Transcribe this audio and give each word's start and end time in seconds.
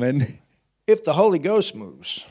Amen. 0.00 0.38
If 0.88 1.04
the 1.04 1.10
Holy 1.12 1.38
Ghost 1.38 1.74
moves, 1.74 2.22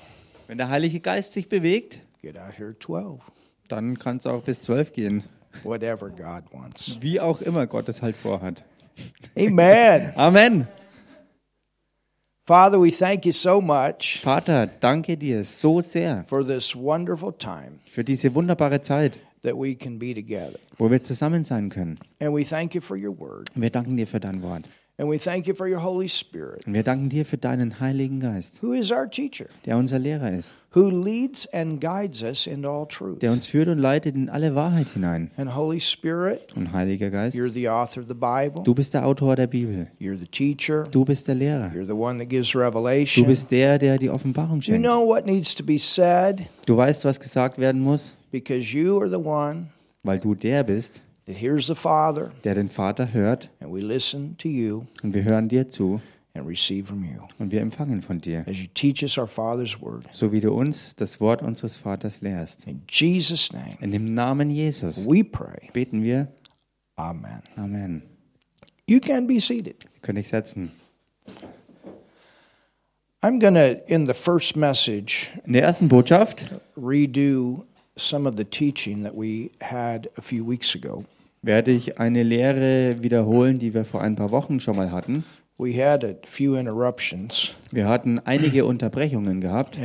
Wenn 0.48 0.58
der 0.58 0.70
Heilige 0.70 1.00
Geist 1.00 1.34
sich 1.34 1.48
bewegt, 1.48 2.00
get 2.24 2.36
out 2.38 2.58
here 2.58 2.72
at 2.72 2.82
12. 2.82 3.20
dann 3.68 4.00
kann 4.00 4.18
es 4.18 4.26
auch 4.26 4.42
bis 4.42 4.62
zwölf 4.64 4.92
gehen. 4.92 5.24
Whatever 5.64 6.10
God 6.10 6.44
wants. 6.52 6.98
Wie 7.02 7.20
auch 7.20 7.42
immer 7.42 7.68
Gott 7.68 7.88
es 7.88 8.02
halt 8.02 8.16
vorhat. 8.16 8.64
Amen. 9.38 10.12
Amen. 10.16 10.68
Father, 12.48 12.82
we 12.82 12.90
thank 12.90 13.26
you 13.28 13.32
so 13.32 13.62
much 13.62 14.20
Vater, 14.24 14.66
danke 14.66 15.16
dir 15.16 15.44
so 15.46 15.82
sehr 15.82 16.24
for 16.28 16.44
this 16.44 16.76
wonderful 16.76 17.32
time 17.32 17.74
für 17.86 18.04
diese 18.04 18.34
wunderbare 18.34 18.82
Zeit, 18.82 19.20
that 19.44 19.54
we 19.56 19.76
can 19.76 20.00
be 20.00 20.16
together. 20.16 20.58
wo 20.80 20.90
wir 20.90 21.04
zusammen 21.04 21.44
sein 21.44 21.70
können. 21.70 22.00
And 22.20 22.34
we 22.36 22.44
thank 22.44 22.74
you 22.74 22.82
for 22.82 22.98
your 22.98 23.16
word. 23.20 23.48
Wir 23.54 23.70
danken 23.70 23.96
dir 23.98 24.08
für 24.08 24.20
dein 24.20 24.42
Wort. 24.42 24.64
And 25.00 25.10
we 25.10 25.18
thank 25.18 25.48
you 25.48 25.56
for 25.56 25.66
your 25.66 25.82
Holy 25.82 26.10
Spirit, 26.10 26.68
Und 26.68 26.74
wir 26.74 26.84
danken 26.84 27.08
dir 27.08 27.24
für 27.26 27.38
deinen 27.38 27.80
Heiligen 27.80 28.20
Geist, 28.20 28.62
who 28.62 28.74
is 28.74 28.92
our 28.92 29.10
teacher, 29.10 29.46
der 29.66 29.78
unser 29.78 29.98
Lehrer 29.98 30.30
ist, 30.38 30.54
who 30.76 30.90
leads 30.90 31.48
and 31.54 31.80
guides 31.80 32.22
us 32.22 32.46
into 32.48 32.70
all 32.70 32.86
truth. 32.86 33.22
der 33.22 33.32
uns 33.32 33.48
führt 33.48 33.70
und 33.70 33.78
leitet 33.80 34.16
in 34.16 34.30
alle 34.30 34.56
Wahrheit 34.56 34.88
hinein. 34.94 35.32
And 35.38 35.56
Holy 35.56 35.80
Spirit, 35.80 36.54
Und 36.54 36.74
Heiliger 36.74 37.10
Geist, 37.12 37.38
you're 37.38 37.50
the 37.50 37.70
author 37.70 38.02
of 38.02 38.10
the 38.10 38.14
Bible, 38.14 38.62
du 38.66 38.76
bist 38.76 38.94
der 38.94 39.06
Autor 39.06 39.38
der 39.38 39.48
Bibel. 39.48 39.88
you're 40.02 40.18
the 40.20 40.28
teacher, 40.28 40.84
Du 40.92 41.06
bist 41.06 41.30
der 41.30 41.36
Lehrer. 41.36 41.72
you're 41.74 41.86
the 41.88 41.94
one 41.94 42.18
that 42.20 42.28
gives 42.28 42.52
Du 42.52 42.60
revelation. 42.60 43.26
bist 43.26 43.50
der, 43.52 43.80
der 43.80 43.98
die 44.00 44.10
Offenbarung 44.10 44.58
You 44.58 44.62
schenkt. 44.64 44.86
know 44.86 45.08
what 45.08 45.26
needs 45.26 45.56
to 45.56 45.64
be 45.64 45.78
said 45.80 46.42
Du 46.66 46.76
weißt, 46.76 47.06
was 47.06 47.22
gesagt 47.22 47.58
werden 47.58 47.80
muss, 47.80 48.14
because 48.34 48.78
you 48.78 49.00
are 49.00 49.10
the 49.10 49.16
one 49.16 49.68
weil 50.04 50.20
du 50.20 50.36
der 50.36 50.64
bist, 50.64 51.04
that 51.30 51.38
hears 51.38 51.68
the 51.68 51.76
Father, 51.76 52.32
der 52.44 52.56
den 52.56 52.70
Vater 52.70 53.14
hört. 53.14 53.50
and 53.62 53.72
we 53.72 53.82
listen 53.82 54.36
to 54.40 54.50
you 54.50 54.86
Und 55.04 55.14
wir 55.14 55.24
hören 55.24 55.48
dir 55.48 55.70
zu 55.70 56.02
and 56.34 56.48
receive 56.48 56.88
from 56.88 57.04
you 57.04 57.22
und 57.38 57.52
wir 57.52 57.62
empfangen 57.62 58.02
von 58.02 58.18
dir. 58.20 58.44
as 58.50 58.58
you 58.58 58.68
teach 58.74 59.04
us 59.04 59.18
our 59.18 59.28
Father's 59.28 59.80
word. 59.80 60.06
So 60.12 60.32
wie 60.32 60.40
du 60.40 60.52
uns 60.54 60.96
das 60.96 61.20
Wort 61.22 61.42
unseres 61.44 61.78
Vaters 61.78 62.22
lehrst. 62.22 62.66
In 62.68 62.82
Jesus' 62.90 63.52
name, 63.54 63.78
In 63.80 63.92
dem 63.92 64.14
Namen 64.16 64.50
Jesus 64.50 65.06
we 65.08 65.24
pray. 65.24 65.70
beten 65.72 66.02
wir. 66.04 66.28
Amen. 66.96 67.42
Amen. 67.56 68.02
You 68.88 69.00
can 69.00 69.28
be 69.28 69.40
seated. 69.40 69.86
Könnt 70.02 70.18
ich 70.18 70.28
setzen. 70.30 70.72
I'm 73.22 73.38
going 73.40 73.54
to, 73.56 73.82
in 73.88 74.06
the 74.06 74.14
first 74.14 74.56
message, 74.56 75.30
In 75.46 75.54
der 75.54 75.64
ersten 75.64 75.90
Botschaft 75.90 76.50
redo 76.78 77.66
some 77.98 78.26
of 78.26 78.38
the 78.38 78.46
teaching 78.46 79.04
that 79.04 79.14
we 79.14 79.52
had 79.62 80.10
a 80.18 80.22
few 80.22 80.46
weeks 80.46 80.74
ago. 80.74 81.04
Werde 81.42 81.72
ich 81.72 82.00
eine 82.00 82.24
Lehre 82.24 83.02
wiederholen, 83.02 83.60
die 83.60 83.74
wir 83.74 83.86
vor 83.86 84.02
ein 84.02 84.16
paar 84.16 84.32
Wochen 84.32 84.60
schon 84.60 84.76
mal 84.76 84.92
hatten. 84.92 85.24
Wir 85.58 85.90
hatten 87.88 88.20
einige 88.20 88.66
Unterbrechungen 88.66 89.42
gehabt 89.42 89.78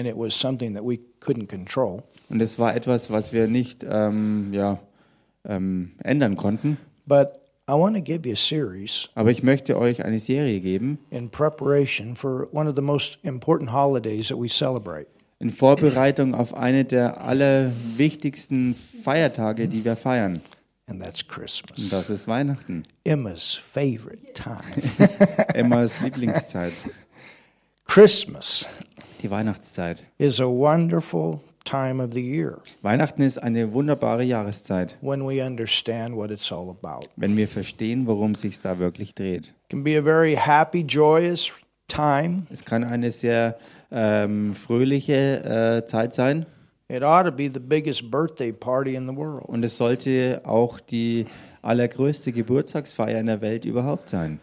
und 2.31 2.41
es 2.41 2.59
war 2.59 2.77
etwas, 2.77 3.11
was 3.11 3.33
wir 3.33 3.49
nicht 3.49 3.85
ähm, 3.89 4.53
ja, 4.53 4.79
ähm, 5.45 5.93
ändern 6.03 6.37
konnten. 6.37 6.77
But 7.07 7.29
I 7.69 7.73
want 7.73 7.97
to 7.97 8.03
give 8.03 8.29
you 8.29 8.35
a 8.35 8.37
series 8.37 9.09
Aber 9.15 9.31
ich 9.31 9.43
möchte 9.43 9.79
euch 9.79 10.05
eine 10.05 10.19
Serie 10.19 10.61
geben 10.61 10.99
in 11.11 11.31
preparation 11.31 12.15
for 12.15 12.49
one 12.53 12.69
of 12.69 12.77
the 12.77 12.83
most 12.83 13.19
important 13.23 13.73
holidays 13.73 14.29
that 14.29 14.39
we 14.39 14.49
celebrate. 14.49 15.07
in 15.41 15.51
Vorbereitung 15.51 16.35
auf 16.35 16.55
eine 16.55 16.85
der 16.85 17.21
allerwichtigsten 17.21 18.75
Feiertage, 18.75 19.69
die 19.69 19.85
wir 19.85 19.97
feiern. 19.97 20.41
And 20.87 21.03
that's 21.03 21.23
Und 21.23 21.29
Christmas. 21.29 21.89
das 21.91 22.11
ist 22.11 22.29
Weihnachten. 22.29 22.83
Emma's 23.05 23.55
favorite 23.55 24.33
time. 24.35 24.63
Emmas 25.55 26.01
Lieblingszeit. 26.03 26.73
Christmas 27.87 28.67
Die 29.23 29.31
Weihnachtszeit. 29.31 30.03
is 30.19 30.41
a 30.41 30.47
wonderful 30.47 31.41
time 31.65 32.03
of 32.03 32.13
the 32.13 32.21
year 32.21 32.61
Weihnachten 32.83 33.23
ist 33.23 33.39
eine 33.43 33.73
wunderbare 33.73 34.23
Jahreszeit, 34.25 34.97
when 35.01 35.27
we 35.27 35.43
understand 35.45 36.15
what 36.17 36.31
it's 36.31 36.51
all 36.53 36.69
about. 36.71 37.09
wenn 37.17 37.37
wir 37.37 37.49
verstehen, 37.49 38.07
worum 38.07 38.33
es 38.33 38.43
sich 38.43 38.61
da 38.61 38.79
wirklich 38.79 39.15
dreht. 39.15 39.55
Can 39.71 39.83
be 39.85 39.99
a 39.99 40.03
very 40.03 40.35
happy, 40.37 40.81
joyous 40.81 41.53
time. 41.89 42.43
Es 42.51 42.65
kann 42.65 42.85
eine 42.85 43.11
sehr 43.13 43.57
ähm, 43.91 44.55
fröhliche 44.55 45.45
äh, 45.83 45.87
Zeit 45.87 46.15
sein 46.15 46.45
It 46.89 47.03
ought 47.03 47.25
to 47.25 47.33
be 47.33 47.49
the 47.49 47.61
biggest 47.61 48.11
birthday 48.11 48.53
party 48.53 48.95
in 48.95 49.07
the 49.09 49.17
world. 49.17 49.49
und 49.49 49.65
es 49.65 49.77
sollte 49.77 50.43
auch 50.45 50.79
die 50.81 51.27
allergrößte 51.63 52.31
Geburtstagsfeier 52.33 53.19
in 53.21 53.27
der 53.27 53.41
Welt 53.41 53.65
überhaupt 53.65 54.11
sein. 54.11 54.39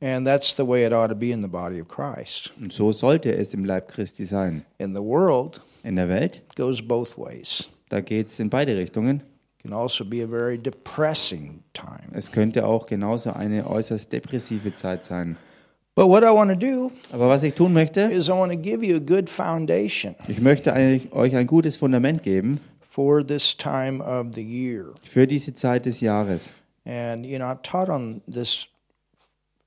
And 0.00 0.26
that's 0.26 0.54
the 0.56 0.66
way 0.66 0.84
it 0.84 0.92
ought 0.92 1.08
to 1.08 1.14
be 1.14 1.30
in 1.30 1.40
the 1.42 1.48
body 1.48 1.80
of 1.80 1.88
Christ. 1.88 2.52
Und 2.60 2.72
so 2.72 2.92
sollte 2.92 3.32
es 3.34 3.54
im 3.54 3.64
Leib 3.64 3.88
Christi 3.88 4.24
sein. 4.24 4.64
In 4.78 4.94
the 4.94 5.02
world, 5.02 5.60
In 5.84 5.96
der 5.96 6.08
Welt, 6.08 6.42
goes 6.56 6.82
both 6.86 7.16
ways. 7.16 7.68
da 7.88 8.00
geht 8.00 8.26
es 8.28 8.40
in 8.40 8.50
beide 8.50 8.76
Richtungen. 8.76 9.22
Can 9.62 9.72
also 9.72 10.04
be 10.04 10.22
a 10.22 10.26
very 10.28 10.58
depressing 10.58 11.62
time. 11.72 12.08
Es 12.12 12.30
könnte 12.30 12.66
auch 12.66 12.86
genauso 12.86 13.32
eine 13.32 13.66
äußerst 13.68 14.12
depressive 14.12 14.74
Zeit 14.74 15.04
sein. 15.04 15.36
But 15.96 16.08
what 16.08 16.22
I 16.22 16.30
want 16.30 16.50
to 16.50 16.56
do 16.56 16.92
Aber 17.10 17.26
was 17.28 17.42
ich 17.42 17.54
tun 17.54 17.72
möchte, 17.72 18.02
is 18.02 18.28
I 18.28 18.32
want 18.32 18.52
to 18.52 18.58
give 18.58 18.84
you 18.84 18.96
a 18.96 19.00
good 19.00 19.30
foundation 19.30 20.14
ich 20.28 20.40
möchte 20.42 20.72
eigentlich 20.74 21.10
euch 21.12 21.34
ein 21.34 21.46
gutes 21.46 21.78
Fundament 21.78 22.22
geben 22.22 22.60
for 22.80 23.26
this 23.26 23.56
time 23.56 24.04
of 24.04 24.26
the 24.34 24.42
year. 24.42 24.92
für 25.04 25.26
diese 25.26 25.54
Zeit 25.54 25.86
des 25.86 26.00
Jahres. 26.02 26.52
And, 26.84 27.24
you 27.24 27.38
know, 27.38 27.46
I've 27.46 27.62
taught 27.62 27.88
on 27.88 28.20
this 28.30 28.68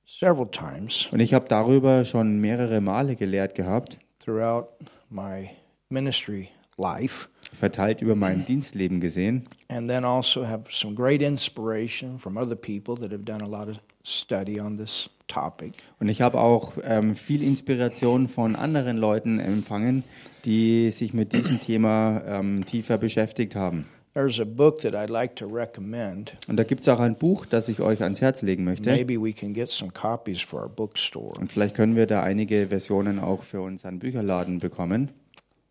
several 0.05 0.47
times 0.49 1.09
Und 1.11 1.19
ich 1.19 1.33
habe 1.33 1.47
darüber 1.47 2.05
schon 2.05 2.39
mehrere 2.39 2.79
Male 2.79 3.15
gelehrt 3.15 3.55
gehabt, 3.55 3.97
throughout 4.19 4.67
my 5.09 5.49
ministry 5.89 6.49
life. 6.77 7.27
verteilt 7.53 8.01
über 8.03 8.13
mein 8.15 8.45
Dienstleben 8.45 8.99
gesehen. 9.01 9.47
And 9.69 9.89
then 9.89 10.05
also 10.05 10.45
have 10.45 10.65
some 10.71 10.93
great 10.93 11.23
inspiration 11.23 12.19
from 12.19 12.37
other 12.37 12.55
people 12.55 12.95
that 12.97 13.11
have 13.11 13.23
done 13.23 13.41
a 13.41 13.47
lot 13.47 13.67
of 13.67 13.77
study 14.03 14.61
on 14.61 14.77
this 14.77 15.09
topic. 15.29 15.75
Und 15.99 16.09
ich 16.09 16.21
habe 16.21 16.41
auch 16.41 16.73
ähm, 16.83 17.15
viel 17.15 17.41
Inspiration 17.41 18.27
von 18.27 18.57
anderen 18.57 18.97
Leuten 18.97 19.39
empfangen, 19.39 20.03
die 20.43 20.91
sich 20.91 21.13
mit 21.13 21.31
diesem 21.31 21.61
Thema 21.65 22.21
ähm, 22.27 22.65
tiefer 22.65 22.97
beschäftigt 22.97 23.55
haben. 23.55 23.85
There's 24.15 24.39
a 24.41 24.43
book 24.43 24.79
that 24.79 24.95
I'd 24.95 25.11
like 25.11 25.35
to 25.37 25.45
recommend. 25.45 26.33
Und 26.47 26.57
da 26.57 26.63
gibt 26.63 26.81
es 26.81 26.89
auch 26.89 26.99
ein 26.99 27.15
Buch, 27.15 27.45
das 27.45 27.69
ich 27.69 27.79
euch 27.79 28.01
ans 28.01 28.19
Herz 28.19 28.41
legen 28.41 28.63
möchte. 28.63 28.89
Maybe 28.89 29.21
we 29.21 29.31
can 29.31 29.53
get 29.53 29.69
some 29.69 29.91
copies 29.91 30.41
for 30.41 30.63
our 30.63 30.69
bookstore. 30.69 31.39
Und 31.39 31.51
vielleicht 31.51 31.75
können 31.75 31.95
wir 31.95 32.07
da 32.07 32.23
einige 32.23 32.67
Versionen 32.67 33.19
auch 33.19 33.43
für 33.43 33.61
unseren 33.61 33.99
Bücherladen 33.99 34.59
bekommen. 34.59 35.09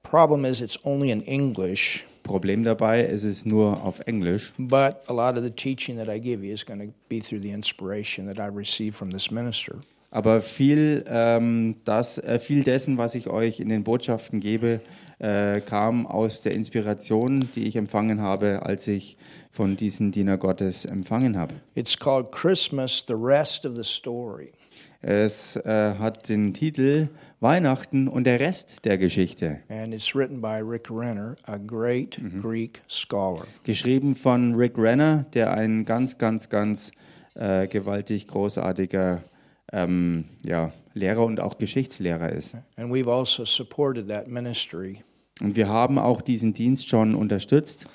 Problem 0.08 0.44
is, 0.46 0.62
it's 0.62 0.78
only 0.84 1.10
in 1.10 1.22
English, 1.22 2.04
Problem 2.22 2.64
dabei, 2.64 3.04
es 3.04 3.24
ist 3.24 3.46
nur 3.46 3.82
auf 3.84 4.00
Englisch. 4.06 4.52
but 4.58 5.02
a 5.06 5.12
lot 5.12 5.36
of 5.36 5.42
the 5.42 5.50
teaching 5.50 5.96
that 5.98 6.08
I 6.08 6.18
give 6.18 6.42
you 6.42 6.52
is 6.52 6.64
going 6.64 6.80
to 6.80 6.92
be 7.08 7.20
through 7.20 7.40
the 7.42 7.50
inspiration 7.52 8.26
that 8.26 8.38
I 8.38 8.48
received 8.48 8.94
from 8.96 9.10
this 9.10 9.30
minister. 9.30 9.76
Aber 10.10 10.40
viel, 10.40 11.04
ähm, 11.06 11.76
das, 11.84 12.16
äh, 12.16 12.38
viel 12.38 12.64
dessen, 12.64 12.96
was 12.96 13.14
ich 13.14 13.28
euch 13.28 13.60
in 13.60 13.68
den 13.68 13.84
Botschaften 13.84 14.40
gebe, 14.40 14.80
äh, 15.18 15.60
kam 15.60 16.06
aus 16.06 16.40
der 16.40 16.52
Inspiration, 16.52 17.50
die 17.54 17.64
ich 17.64 17.76
empfangen 17.76 18.22
habe, 18.22 18.62
als 18.64 18.88
ich 18.88 19.18
von 19.50 19.76
diesem 19.76 20.10
Diener 20.12 20.38
Gottes 20.38 20.86
empfangen 20.86 21.36
habe. 21.36 21.54
It's 21.74 21.98
called 21.98 22.32
Christmas, 22.32 23.04
the 23.06 23.14
rest 23.14 23.66
of 23.66 23.76
the 23.76 23.84
story. 23.84 24.52
Es 25.00 25.54
äh, 25.56 25.94
hat 25.98 26.28
den 26.28 26.54
Titel 26.54 27.08
Weihnachten 27.40 28.08
und 28.08 28.24
der 28.24 28.40
Rest 28.40 28.84
der 28.84 28.98
Geschichte, 28.98 29.60
And 29.68 29.94
it's 29.94 30.12
written 30.14 30.40
by 30.40 30.60
Rick 30.60 30.90
Renner, 30.90 31.36
a 31.44 31.56
great 31.56 32.18
Greek 32.42 32.82
scholar. 32.88 33.46
geschrieben 33.62 34.16
von 34.16 34.54
Rick 34.56 34.76
Renner, 34.76 35.24
der 35.34 35.52
ein 35.52 35.84
ganz, 35.84 36.18
ganz, 36.18 36.48
ganz 36.48 36.90
äh, 37.34 37.68
gewaltig 37.68 38.26
großartiger 38.26 39.22
ähm, 39.72 40.24
ja, 40.44 40.72
Lehrer 40.94 41.24
und 41.24 41.38
auch 41.38 41.58
Geschichtslehrer 41.58 42.32
ist. 42.32 42.56
And 42.76 42.92
we've 42.92 43.08
also 43.08 43.44
supported 43.44 44.08
that 44.08 44.26
ministry. 44.26 45.04
Und 45.40 45.54
wir 45.54 45.68
haben 45.68 46.00
auch 46.00 46.20
diesen 46.20 46.54
Dienst 46.54 46.88
schon 46.88 47.14
unterstützt. 47.14 47.86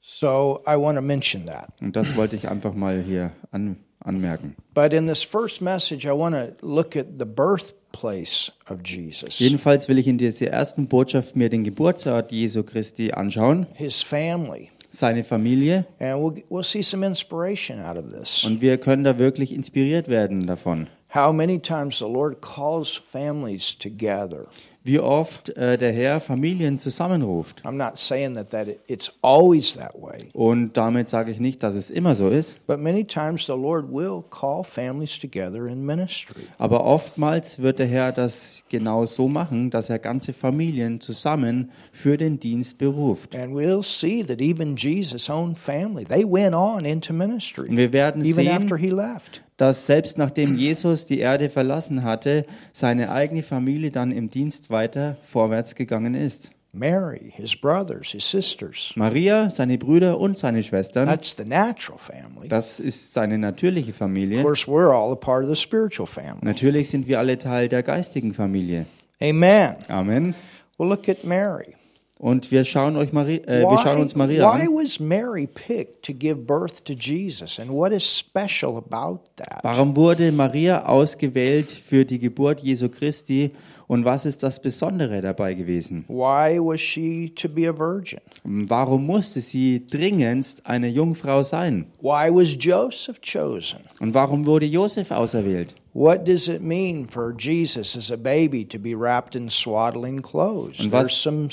So 0.00 0.62
I 0.66 0.70
want 0.80 0.96
to 0.96 1.02
mention 1.02 1.44
that. 1.44 1.68
Und 1.82 1.96
das 1.96 2.16
wollte 2.16 2.34
ich 2.34 2.48
einfach 2.48 2.72
mal 2.72 3.02
hier 3.02 3.32
an, 3.50 3.76
anmerken. 4.04 4.54
But 4.74 4.92
in 4.92 5.06
this 5.06 5.22
first 5.22 5.60
message, 5.60 6.06
I 6.06 6.12
want 6.12 6.34
to 6.34 6.54
look 6.66 6.96
at 6.96 7.18
the 7.18 7.24
birthplace 7.26 8.52
of 8.68 8.82
Jesus, 8.84 9.38
Jedenfalls 9.38 9.88
will 9.88 9.98
ich 9.98 10.06
in 10.06 10.18
dieser 10.18 10.48
ersten 10.48 10.86
Botschaft 10.88 11.36
mir 11.36 11.48
den 11.48 11.64
Geburtsort 11.64 12.30
Jesu 12.32 12.62
Christi 12.62 13.12
anschauen, 13.12 13.66
his 13.74 14.02
family, 14.02 14.70
seine 14.90 15.24
Familie. 15.24 15.84
and 15.98 16.20
we'll, 16.20 16.42
we'll 16.48 16.62
see 16.62 16.82
some 16.82 17.04
inspiration 17.04 17.80
out 17.80 17.96
of 17.96 18.08
this. 18.10 18.44
Und 18.44 18.60
wir 18.60 18.78
können 18.78 19.04
da 19.04 19.18
wirklich 19.18 19.52
inspiriert 19.52 20.08
werden 20.08 20.46
davon. 20.46 20.88
how 21.14 21.32
many 21.32 21.58
times 21.58 21.98
the 21.98 22.04
Lord 22.08 22.40
calls 22.42 22.94
families 22.94 23.76
together. 23.76 24.46
Wie 24.88 24.98
oft 25.00 25.50
äh, 25.50 25.76
der 25.76 25.92
Herr 25.92 26.18
Familien 26.18 26.78
zusammenruft. 26.78 27.62
I'm 27.64 27.72
not 27.72 27.98
saying 27.98 28.34
that, 28.34 28.50
that 28.50 28.68
it, 28.68 28.80
it's 28.86 29.12
always 29.20 29.74
that 29.76 29.94
way, 29.94 30.30
Und 30.32 30.76
damit 30.78 31.10
sage 31.10 31.30
ich 31.30 31.38
nicht, 31.40 31.62
dass 31.62 31.74
es 31.74 31.90
immer 31.90 32.14
so 32.14 32.28
ist, 32.28 32.66
but 32.66 32.80
many 32.80 33.04
times 33.04 33.44
the 33.46 33.52
Lord 33.52 33.84
will 33.92 34.22
call 34.30 34.64
families 34.64 35.18
together 35.18 35.66
in 35.66 35.84
ministry. 35.84 36.42
aber 36.56 36.84
oftmals 36.84 37.58
wird 37.60 37.78
der 37.78 37.86
Herr 37.86 38.12
das 38.12 38.64
genau 38.70 39.04
so 39.04 39.28
machen, 39.28 39.68
dass 39.70 39.90
er 39.90 39.98
ganze 39.98 40.32
Familien 40.32 41.00
zusammen 41.00 41.70
für 41.92 42.16
den 42.16 42.40
Dienst 42.40 42.78
beruft. 42.78 43.36
And 43.36 43.54
we'll 43.54 43.82
see 43.82 44.24
that 44.24 44.40
even 44.40 44.74
Jesus' 44.74 45.28
own 45.28 45.54
family, 45.54 46.04
they 46.04 46.24
went 46.24 46.54
on 46.54 46.86
into 46.86 47.12
ministry 47.12 47.68
Und 47.68 47.76
wir 47.76 47.92
werden 47.92 48.22
even 48.22 48.44
sehen, 48.46 48.48
after 48.56 48.76
he 48.78 48.88
left. 48.88 49.42
Dass 49.58 49.84
selbst 49.84 50.16
nachdem 50.16 50.56
Jesus 50.56 51.04
die 51.04 51.18
Erde 51.18 51.50
verlassen 51.50 52.02
hatte, 52.04 52.46
seine 52.72 53.10
eigene 53.10 53.42
Familie 53.42 53.90
dann 53.90 54.10
im 54.12 54.30
Dienst 54.30 54.70
weiter 54.70 55.18
vorwärts 55.22 55.74
gegangen 55.74 56.14
ist. 56.14 56.52
Mary, 56.72 57.32
his 57.34 57.56
brothers, 57.56 58.08
his 58.10 58.30
sisters. 58.30 58.92
Maria, 58.94 59.48
seine 59.50 59.78
Brüder 59.78 60.18
und 60.20 60.36
seine 60.36 60.62
Schwestern, 60.62 61.08
That's 61.08 61.34
the 61.36 61.44
natural 61.44 61.98
family. 61.98 62.46
das 62.48 62.78
ist 62.78 63.14
seine 63.14 63.38
natürliche 63.38 63.90
Of 63.90 63.96
Familie. 63.96 64.42
course, 64.42 64.66
we're 64.68 64.92
all 64.94 65.10
a 65.12 65.16
part 65.16 65.44
of 65.44 65.48
the 65.50 65.56
spiritual 65.56 66.06
family. 66.06 66.40
Natürlich 66.42 66.90
sind 66.90 67.08
wir 67.08 67.18
alle 67.18 67.38
Teil 67.38 67.68
der 67.68 67.82
geistigen 67.82 68.34
Familie. 68.34 68.84
Amen. 69.20 69.76
Amen. 69.88 70.34
Well, 70.76 70.88
look 70.90 71.08
at 71.08 71.24
Mary. 71.24 71.74
Und 72.18 72.50
wir 72.50 72.64
schauen, 72.64 72.96
euch 72.96 73.12
Mari 73.12 73.36
äh, 73.46 73.60
wir 73.60 73.78
schauen 73.78 74.00
uns 74.00 74.16
Maria 74.16 74.42
why 74.42 74.62
an. 74.62 74.74
was 74.74 74.98
Mary 74.98 75.46
picked 75.46 76.04
to 76.04 76.12
give 76.12 76.46
birth 76.46 76.82
to 76.84 76.92
Jesus? 76.92 77.60
And 77.60 77.70
what 77.70 77.92
is 77.92 78.02
special 78.02 78.76
about 78.76 79.20
that? 79.36 79.62
Warum 79.62 79.94
wurde 79.94 80.32
Maria 80.32 80.84
ausgewählt 80.84 81.70
für 81.70 82.04
die 82.04 82.18
Geburt 82.18 82.60
Jesu 82.60 82.88
Christi 82.88 83.52
und 83.88 84.04
was 84.04 84.24
ist 84.26 84.42
das 84.42 84.60
Besondere 84.62 85.20
dabei 85.20 85.54
gewesen? 85.54 86.04
Why 86.08 86.58
was 86.60 86.80
she 86.80 87.32
to 87.34 87.48
be 87.48 87.68
a 87.68 87.76
virgin? 87.76 88.20
Warum 88.44 89.04
musste 89.06 89.40
sie 89.40 89.84
dringendst 89.86 90.64
eine 90.66 90.88
Jungfrau 90.88 91.42
sein? 91.42 91.86
Why 92.00 92.30
was 92.30 92.56
Joseph 92.58 93.20
chosen? 93.20 93.80
Und 93.98 94.14
warum 94.14 94.46
wurde 94.46 94.66
Josef 94.66 95.10
auserwählt? 95.10 95.74
What 95.94 96.28
does 96.28 96.46
it 96.46 96.62
mean 96.62 97.08
for 97.08 97.34
Jesus 97.36 97.96
as 97.96 98.12
a 98.12 98.16
baby 98.16 98.64
to 98.66 98.78
be 98.78 98.94
wrapped 98.94 99.34
in 99.34 99.48
swaddling 99.50 100.22
clothes? 100.22 100.78
Und 100.80 100.92
was- 100.92 101.08
There's 101.08 101.22
some 101.22 101.48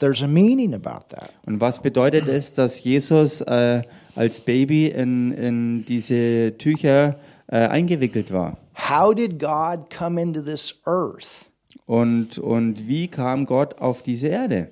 there's 0.00 0.22
a 0.22 0.26
meaning 0.26 0.74
about 0.74 1.06
that. 1.10 1.32
Und 1.46 1.60
was 1.60 1.80
bedeutet 1.80 2.26
es, 2.26 2.52
dass 2.52 2.82
Jesus 2.82 3.42
äh, 3.42 3.82
als 4.16 4.40
Baby 4.40 4.86
in, 4.88 5.30
in 5.32 5.84
diese 5.84 6.54
Tücher 6.58 7.16
äh, 7.48 7.58
eingewickelt 7.68 8.32
war? 8.32 8.56
How 8.74 9.14
did 9.14 9.38
God 9.38 9.88
come 9.96 10.20
into 10.20 10.40
this 10.40 10.74
earth? 10.86 11.50
Und, 11.86 12.38
und 12.38 12.86
wie 12.88 13.08
kam 13.08 13.46
Gott 13.46 13.80
auf 13.80 14.02
diese 14.02 14.28
Erde? 14.28 14.68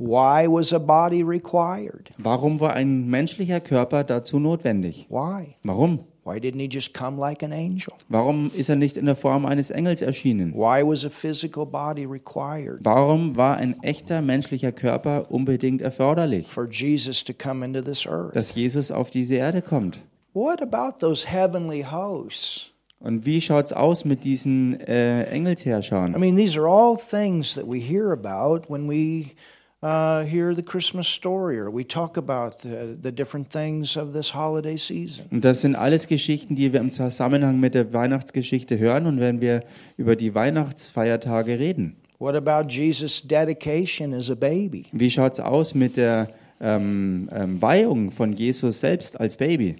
Why 0.00 0.46
was 0.48 0.72
a 0.72 0.78
body 0.78 1.22
required? 1.22 2.10
Warum 2.18 2.60
war 2.60 2.74
ein 2.74 3.08
menschlicher 3.08 3.60
Körper 3.60 4.04
dazu 4.04 4.38
notwendig? 4.38 5.06
Why? 5.10 5.56
Warum? 5.64 6.04
Why 6.24 6.38
didn't 6.38 6.60
he 6.60 6.68
just 6.68 6.92
come 6.92 7.18
like 7.18 7.42
an 7.42 7.52
angel? 7.52 7.94
Warum 8.08 8.50
ist 8.54 8.68
er 8.68 8.76
nicht 8.76 8.96
in 8.96 9.06
der 9.06 9.16
Form 9.16 9.46
eines 9.46 9.70
Engels 9.70 10.02
erschienen? 10.02 10.52
Why 10.52 10.82
was 10.84 11.04
a 11.04 11.08
physical 11.10 11.64
body 11.64 12.04
required 12.04 12.80
Warum 12.84 13.34
war 13.34 13.56
ein 13.56 13.82
echter 13.82 14.20
menschlicher 14.20 14.70
Körper 14.70 15.30
unbedingt 15.30 15.80
erforderlich, 15.82 16.46
for 16.46 16.68
Jesus 16.70 17.24
to 17.24 17.32
come 17.32 17.64
into 17.64 17.80
this 17.80 18.06
earth? 18.06 18.34
dass 18.34 18.54
Jesus 18.54 18.92
auf 18.92 19.10
diese 19.10 19.36
Erde 19.36 19.62
kommt? 19.62 20.00
What 20.34 20.60
about 20.60 20.98
those 21.00 21.26
heavenly 21.26 21.82
hosts? 21.82 22.72
Und 23.00 23.24
wie 23.24 23.40
schaut's 23.40 23.72
aus 23.72 24.04
mit 24.04 24.24
diesen 24.24 24.80
äh, 24.80 25.22
I 25.22 25.36
Engelsherrschern? 25.36 26.12
mean, 26.18 26.36
these 26.36 26.58
are 26.58 26.68
all 26.68 26.96
things 26.96 27.54
that 27.54 27.64
we 27.64 27.78
hear 27.78 28.10
about 28.10 28.68
when 28.68 28.88
we 28.88 29.34
uh, 29.82 30.24
hear 30.24 30.52
the 30.52 30.62
Christmas 30.62 31.06
story 31.06 31.58
or 31.58 31.72
we 31.72 31.86
talk 31.86 32.16
about 32.16 32.56
the, 32.62 32.98
the 33.00 33.12
different 33.12 33.50
things 33.52 33.96
of 33.96 34.12
this 34.12 34.34
holiday 34.34 34.76
season. 34.76 35.26
Und 35.30 35.44
das 35.44 35.60
sind 35.60 35.76
alles 35.76 36.08
Geschichten, 36.08 36.56
die 36.56 36.72
wir 36.72 36.80
im 36.80 36.90
Zusammenhang 36.90 37.60
mit 37.60 37.74
der 37.74 37.92
Weihnachtsgeschichte 37.92 38.78
hören 38.78 39.06
und 39.06 39.20
wenn 39.20 39.40
wir 39.40 39.62
über 39.96 40.16
die 40.16 40.34
Weihnachtsfeiertage 40.34 41.58
reden. 41.60 41.96
What 42.18 42.34
about 42.34 42.68
Jesus' 42.68 43.22
dedication 43.24 44.12
as 44.12 44.28
a 44.28 44.34
baby? 44.34 44.86
Wie 44.90 45.08
schaut's 45.08 45.38
aus 45.38 45.76
mit 45.76 45.96
der 45.96 46.28
ähm, 46.60 47.28
ähm, 47.32 47.62
Weihung 47.62 48.10
von 48.10 48.32
Jesus 48.32 48.80
selbst 48.80 49.20
als 49.20 49.36
Baby? 49.36 49.76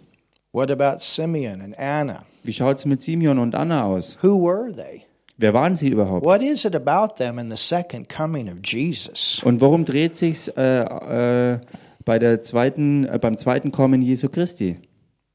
What 0.52 0.70
about 0.70 1.02
Simeon 1.02 1.60
and 1.60 1.78
Anna? 1.78 2.24
Wie 2.42 2.52
schaut's 2.52 2.86
mit 2.86 3.02
Simeon 3.02 3.38
und 3.38 3.54
Anna 3.54 3.84
aus? 3.84 4.16
Who 4.22 4.42
were 4.42 4.72
they? 4.72 5.04
Wer 5.36 5.52
waren 5.52 5.76
sie 5.76 5.88
überhaupt? 5.88 6.24
What 6.24 6.42
is 6.42 6.64
it 6.64 6.74
about 6.74 7.16
them 7.16 7.38
in 7.38 7.50
the 7.50 7.56
second 7.56 8.08
coming 8.08 8.48
of 8.48 8.60
Jesus? 8.64 9.42
Und 9.44 9.60
worum 9.60 9.84
dreht 9.84 10.16
sich's 10.16 10.48
äh, 10.48 10.80
äh, 10.80 11.60
bei 12.04 12.18
der 12.18 12.40
zweiten, 12.40 13.04
äh, 13.04 13.18
beim 13.20 13.36
zweiten 13.36 13.70
Kommen 13.72 14.00
Jesu 14.00 14.30
Christi? 14.30 14.78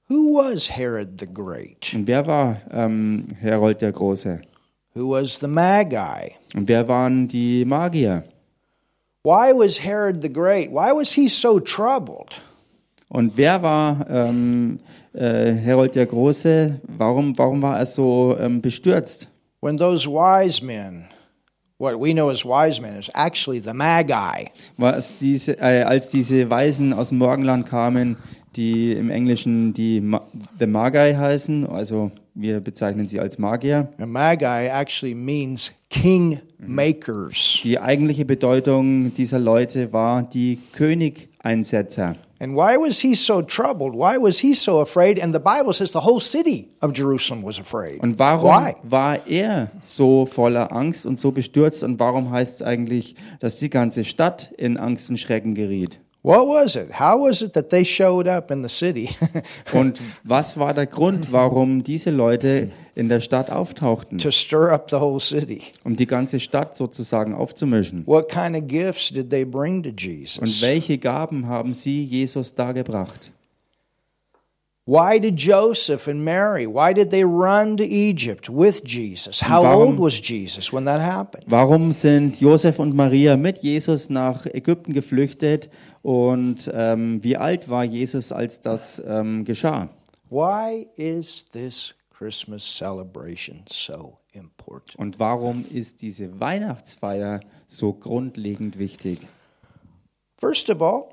Who 0.10 0.34
was 0.36 0.70
Herod 0.70 1.20
the 1.20 1.28
Great? 1.32 1.94
Und 1.94 2.08
wer 2.08 2.26
war 2.26 2.62
ähm, 2.72 3.26
Herold 3.40 3.82
der 3.82 3.92
Große? 3.92 4.42
Who 4.96 5.12
was 5.12 5.40
the 5.40 5.48
Magi? 5.48 6.34
Und 6.56 6.68
wer 6.68 6.88
waren 6.88 7.28
die 7.28 7.64
Magier? 7.66 8.24
Why 9.24 9.54
was 9.54 9.80
Herod 9.80 10.22
the 10.22 10.30
Great? 10.32 10.72
Why 10.72 10.92
was 10.92 11.14
he 11.14 11.28
so 11.28 11.60
troubled? 11.60 12.34
Und 13.14 13.38
wer 13.38 13.62
war 13.62 14.08
ähm, 14.10 14.80
äh, 15.14 15.52
Herold 15.54 15.94
der 15.94 16.08
Große? 16.08 16.82
Warum, 16.98 17.38
warum 17.38 17.62
war 17.62 17.78
er 17.78 17.86
so 17.86 18.36
ähm, 18.40 18.60
bestürzt? 18.60 19.30
When 19.62 19.78
those 19.78 20.10
wise 20.10 20.66
men, 20.66 21.06
what 21.78 21.94
we 21.94 22.12
know 22.12 22.32
as 22.32 22.44
wise 22.44 22.82
men, 22.82 22.96
is 22.98 23.12
actually 23.14 23.62
the 23.62 23.72
Magi. 23.72 24.50
Was 24.78 25.16
diese, 25.20 25.60
äh, 25.60 25.84
als 25.84 26.10
diese 26.10 26.50
Weisen 26.50 26.92
aus 26.92 27.10
dem 27.10 27.20
Morgenland 27.20 27.68
kamen, 27.68 28.18
die 28.56 28.94
im 28.94 29.12
Englischen 29.12 29.76
die 29.76 30.02
Ma 30.02 30.22
The 30.58 30.66
Magi 30.66 31.14
heißen, 31.14 31.68
also 31.68 32.12
wir 32.34 32.62
bezeichnen 32.62 33.06
sie 33.06 33.20
als 33.20 33.38
Magier. 33.38 33.90
And 34.00 34.12
Magi 34.12 34.46
actually 34.46 35.14
means 35.14 35.72
king 35.92 36.40
makers. 36.58 37.60
Die 37.64 37.80
eigentliche 37.80 38.26
Bedeutung 38.26 39.14
dieser 39.14 39.38
Leute 39.38 39.94
war 39.94 40.24
die 40.24 40.58
Königeinsetzer. 41.44 42.16
And 42.40 42.56
why 42.56 42.78
was 42.78 43.00
he 43.00 43.16
so 43.16 43.42
troubled? 43.42 43.94
Why 43.94 44.18
was 44.18 44.40
he 44.40 44.54
so 44.54 44.82
afraid? 44.82 45.20
And 45.20 45.34
the 45.34 45.40
Bible 45.40 45.74
says 45.74 45.92
the 45.92 46.02
whole 46.02 46.20
city 46.20 46.70
of 46.82 46.94
Jerusalem 46.94 47.44
was 47.44 47.60
afraid. 47.60 48.02
Und 48.02 48.20
warum 48.20 48.50
Why? 48.50 48.76
war 48.84 49.28
er 49.28 49.72
so 49.82 50.26
voller 50.26 50.72
Angst 50.74 51.06
und 51.06 51.18
so 51.18 51.32
bestürzt? 51.32 51.84
Und 51.84 52.00
warum 52.00 52.32
heißt 52.32 52.62
es 52.62 52.64
eigentlich, 52.64 53.16
dass 53.40 53.60
die 53.60 53.70
ganze 53.70 54.04
Stadt 54.04 54.52
in 54.58 54.78
Angst 54.78 55.10
und 55.10 55.18
Schrecken 55.18 55.56
geriet? 55.56 56.00
What 56.26 56.48
was 56.48 56.78
it? 56.78 56.90
How 57.02 57.20
was 57.20 57.42
it 57.42 57.52
that 57.54 57.70
they 57.70 57.84
showed 57.84 58.30
up 58.30 58.50
in 58.50 58.64
the 58.64 58.70
city? 58.70 59.10
Und 59.74 60.00
was 60.24 60.56
war 60.58 60.74
der 60.74 60.86
Grund, 60.86 61.34
warum 61.34 61.84
diese 61.84 62.12
Leute 62.12 62.70
in 62.96 63.10
der 63.10 63.20
Stadt 63.20 63.50
auftauchten, 63.50 64.20
to 64.20 64.32
stir 64.32 64.72
up 64.72 64.90
the 64.90 64.96
whole 65.02 65.20
city. 65.20 65.62
um 65.84 65.98
die 65.98 66.08
ganze 66.08 66.40
Stadt 66.40 66.76
sozusagen 66.76 67.34
aufzumischen? 67.34 68.04
What 68.08 68.30
kind 68.30 68.56
of 68.56 68.68
gifts 68.68 69.10
did 69.12 69.30
they 69.32 69.44
bring 69.44 69.84
to 69.84 69.90
Und 69.90 70.00
Jesus? 70.02 70.62
welche 70.62 70.98
Gaben 70.98 71.48
haben 71.48 71.74
sie 71.74 72.06
Jesus 72.06 72.56
dargebracht? 72.56 73.32
Why 74.86 75.18
did 75.18 75.40
Joseph 75.40 76.10
and 76.10 76.26
Mary, 76.26 76.66
why 76.68 76.94
did 76.94 77.10
they 77.10 77.24
run 77.24 77.78
to 77.78 77.84
Egypt 77.84 78.50
with 78.50 78.82
Jesus? 78.86 79.42
How 79.42 79.64
Warum- 79.64 79.94
old 79.94 80.00
was 80.00 80.20
Jesus 80.22 80.74
when 80.74 80.84
that 80.86 81.00
happened? 81.02 81.46
Warum 81.48 81.94
sind 81.94 82.42
Josef 82.42 82.80
und 82.80 82.94
Maria 82.94 83.38
mit 83.38 83.60
Jesus 83.64 84.10
nach 84.10 84.46
Ägypten 84.46 84.92
geflüchtet 84.92 85.70
und 86.04 86.70
ähm, 86.74 87.24
wie 87.24 87.38
alt 87.38 87.70
war 87.70 87.86
Jesus, 87.86 88.32
als 88.32 88.60
das 88.60 89.02
ähm, 89.06 89.46
geschah? 89.46 89.90
Why 90.30 90.88
is 90.98 91.46
this 91.46 91.96
Christmas 92.10 92.64
celebration 92.64 93.64
so 93.70 94.18
important? 94.34 94.98
Und 94.98 95.20
warum 95.20 95.66
ist 95.72 96.02
diese 96.02 96.40
Weihnachtsfeier 96.40 97.40
so 97.68 97.94
grundlegend 97.94 98.78
wichtig? 98.78 99.26
First 100.38 100.70
of 100.70 100.82
all, 100.82 101.10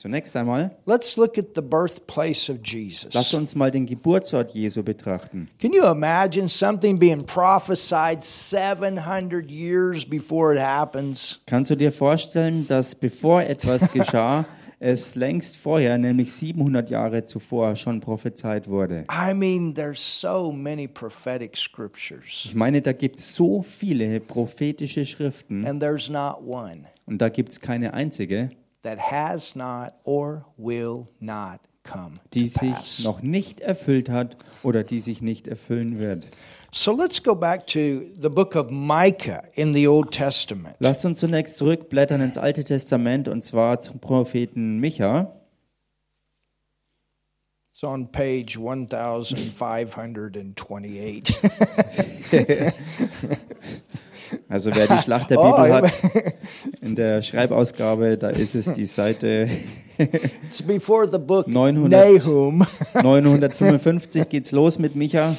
Zunächst 0.00 0.36
einmal, 0.36 0.76
let's 0.86 1.16
look 1.16 1.36
at 1.38 1.56
the 1.56 1.60
birthplace 1.60 2.48
of 2.48 2.58
lass 2.58 2.72
Jesus. 2.72 3.34
uns 3.34 3.56
mal 3.56 3.72
den 3.72 3.84
Geburtsort 3.84 4.54
Jesu 4.54 4.84
betrachten. 4.84 5.48
Can 5.58 5.72
you 5.72 5.84
imagine 5.90 6.48
something 6.48 7.00
being 7.00 7.26
prophesied 7.26 8.22
700 8.22 9.50
years 9.50 10.08
before 10.08 10.54
it 10.54 10.60
happens? 10.60 11.40
Kannst 11.46 11.72
du 11.72 11.74
dir 11.74 11.90
vorstellen, 11.90 12.68
dass 12.68 12.94
bevor 12.94 13.42
etwas 13.42 13.90
geschah, 13.92 14.46
es 14.78 15.16
längst 15.16 15.56
vorher, 15.56 15.98
nämlich 15.98 16.32
700 16.32 16.90
Jahre 16.90 17.24
zuvor, 17.24 17.74
schon 17.74 17.98
prophezeit 17.98 18.68
wurde? 18.68 19.04
I 19.10 19.34
mean, 19.34 19.74
there's 19.74 19.98
so 19.98 20.52
many 20.52 20.86
prophetic 20.86 21.56
scriptures, 21.56 22.44
Ich 22.44 22.54
meine, 22.54 22.82
da 22.82 22.92
gibt 22.92 23.18
es 23.18 23.34
so 23.34 23.62
viele 23.62 24.20
prophetische 24.20 25.04
Schriften 25.04 25.66
and 25.66 25.80
there's 25.80 26.08
not 26.08 26.36
one 26.46 26.84
und 27.06 27.20
da 27.20 27.30
gibt 27.30 27.48
es 27.50 27.60
keine 27.60 27.94
einzige, 27.94 28.50
that 28.82 28.98
has 28.98 29.56
not 29.56 29.94
or 30.04 30.44
will 30.56 31.08
not 31.20 31.60
come 31.82 32.14
die 32.34 32.48
to 32.48 32.74
sich 32.74 33.04
noch 33.04 33.22
nicht 33.22 33.60
erfüllt 33.60 34.08
hat 34.08 34.36
oder 34.62 34.84
die 34.84 35.00
sich 35.00 35.20
nicht 35.22 35.48
erfüllen 35.48 35.98
wird. 35.98 36.28
So 36.70 36.92
let's 36.92 37.22
go 37.22 37.34
back 37.34 37.66
to 37.68 38.02
the 38.20 38.28
book 38.28 38.54
of 38.54 38.70
Micah 38.70 39.42
in 39.54 39.72
the 39.72 39.88
Old 39.88 40.10
Testament. 40.10 40.76
Lasst 40.80 41.06
uns 41.06 41.20
zunächst 41.20 41.56
zurückblättern 41.56 42.20
ins 42.20 42.36
Alte 42.36 42.62
Testament 42.62 43.26
und 43.26 43.42
zwar 43.42 43.80
zum 43.80 44.00
Propheten 44.00 44.78
Micha. 44.78 45.32
It's 47.72 47.82
on 47.84 48.10
page 48.10 48.58
1528. 48.58 51.36
Also 54.48 54.74
wer 54.74 54.86
die 54.86 54.98
Schlacht 55.02 55.30
der 55.30 55.38
Oh, 55.38 55.52
Bibel 55.52 55.72
hat, 55.74 55.92
in 56.80 56.94
der 56.94 57.22
Schreibausgabe, 57.22 58.16
da 58.16 58.30
ist 58.30 58.54
es 58.54 58.72
die 58.72 58.86
Seite 58.86 59.48
it's 59.98 60.62
before 60.62 61.08
the 61.10 61.18
book 61.18 61.46
900. 61.48 61.90
Nahum. 61.90 62.66
955 62.94 64.28
geht's 64.28 64.52
los 64.52 64.78
mit 64.78 64.94
Micha. 64.96 65.36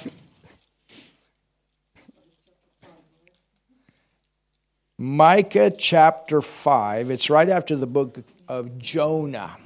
Micah 4.98 5.72
chapter 5.72 6.42
5. 6.42 7.10
It's 7.10 7.30
right 7.30 7.50
after 7.50 7.78
the 7.78 7.86
book 7.86 8.20
of 8.48 8.70
Jonah. 8.80 9.58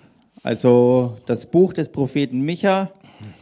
Also 0.43 1.17
das 1.25 1.45
Buch 1.45 1.73
des 1.73 1.89
Propheten 1.89 2.41
Micha 2.41 2.91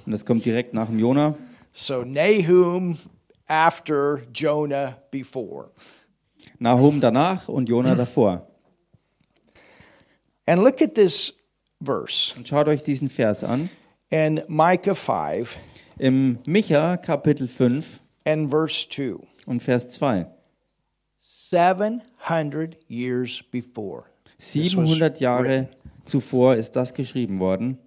und 0.06 0.12
das 0.12 0.26
kommt 0.26 0.46
direkt 0.46 0.74
nach 0.74 0.88
dem 0.88 1.00
Jona. 1.00 1.36
So 1.74 2.04
Nahum 2.04 2.98
after 3.52 4.24
Jonah 4.32 4.98
before. 5.12 5.72
Nahum 6.60 7.02
danach 7.02 7.50
und 7.50 7.68
Jona 7.68 7.96
davor. 7.96 8.48
And 10.48 10.64
look 10.64 10.82
at 10.82 10.96
this 10.96 11.34
verse 11.82 12.34
Und 12.38 12.48
schaut 12.48 12.68
euch 12.68 12.82
diesen 12.82 13.10
Vers 13.10 13.44
an. 13.44 13.70
in 14.10 14.42
Micah 14.48 14.96
5 14.96 15.58
Im 16.00 16.40
Micha 16.48 16.98
Kapitel 16.98 17.48
5 17.48 18.00
and 18.26 18.50
verse 18.50 18.88
2. 18.90 19.20
und 19.46 19.62
Vers 19.62 19.90
2. 19.90 20.26
700 21.20 22.78
years 22.88 23.44
before. 23.52 24.06
This 24.38 24.76
was 24.76 24.90
700 24.90 25.20
Jahre 25.20 25.70
zuvor 26.06 26.56
ist 26.56 26.76
das 26.76 26.94
geschrieben 26.94 27.40
worden. 27.40 27.78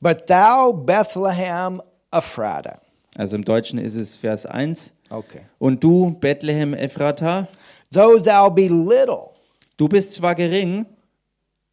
But 0.00 0.26
thou, 0.26 0.72
Bethlehem 0.72 1.80
Ephrata. 2.10 2.80
Also 3.16 3.36
im 3.36 3.44
Deutschen 3.44 3.78
ist 3.78 3.96
es 3.96 4.16
Vers 4.16 4.46
1. 4.46 4.92
Okay. 5.10 5.40
Und 5.58 5.82
du, 5.82 6.10
Bethlehem 6.20 6.74
Ephrata, 6.74 7.48
Though 7.92 8.18
thou 8.18 8.50
be 8.50 8.62
little, 8.68 9.30
du 9.76 9.88
bist 9.88 10.12
zwar 10.14 10.34
gering, 10.34 10.86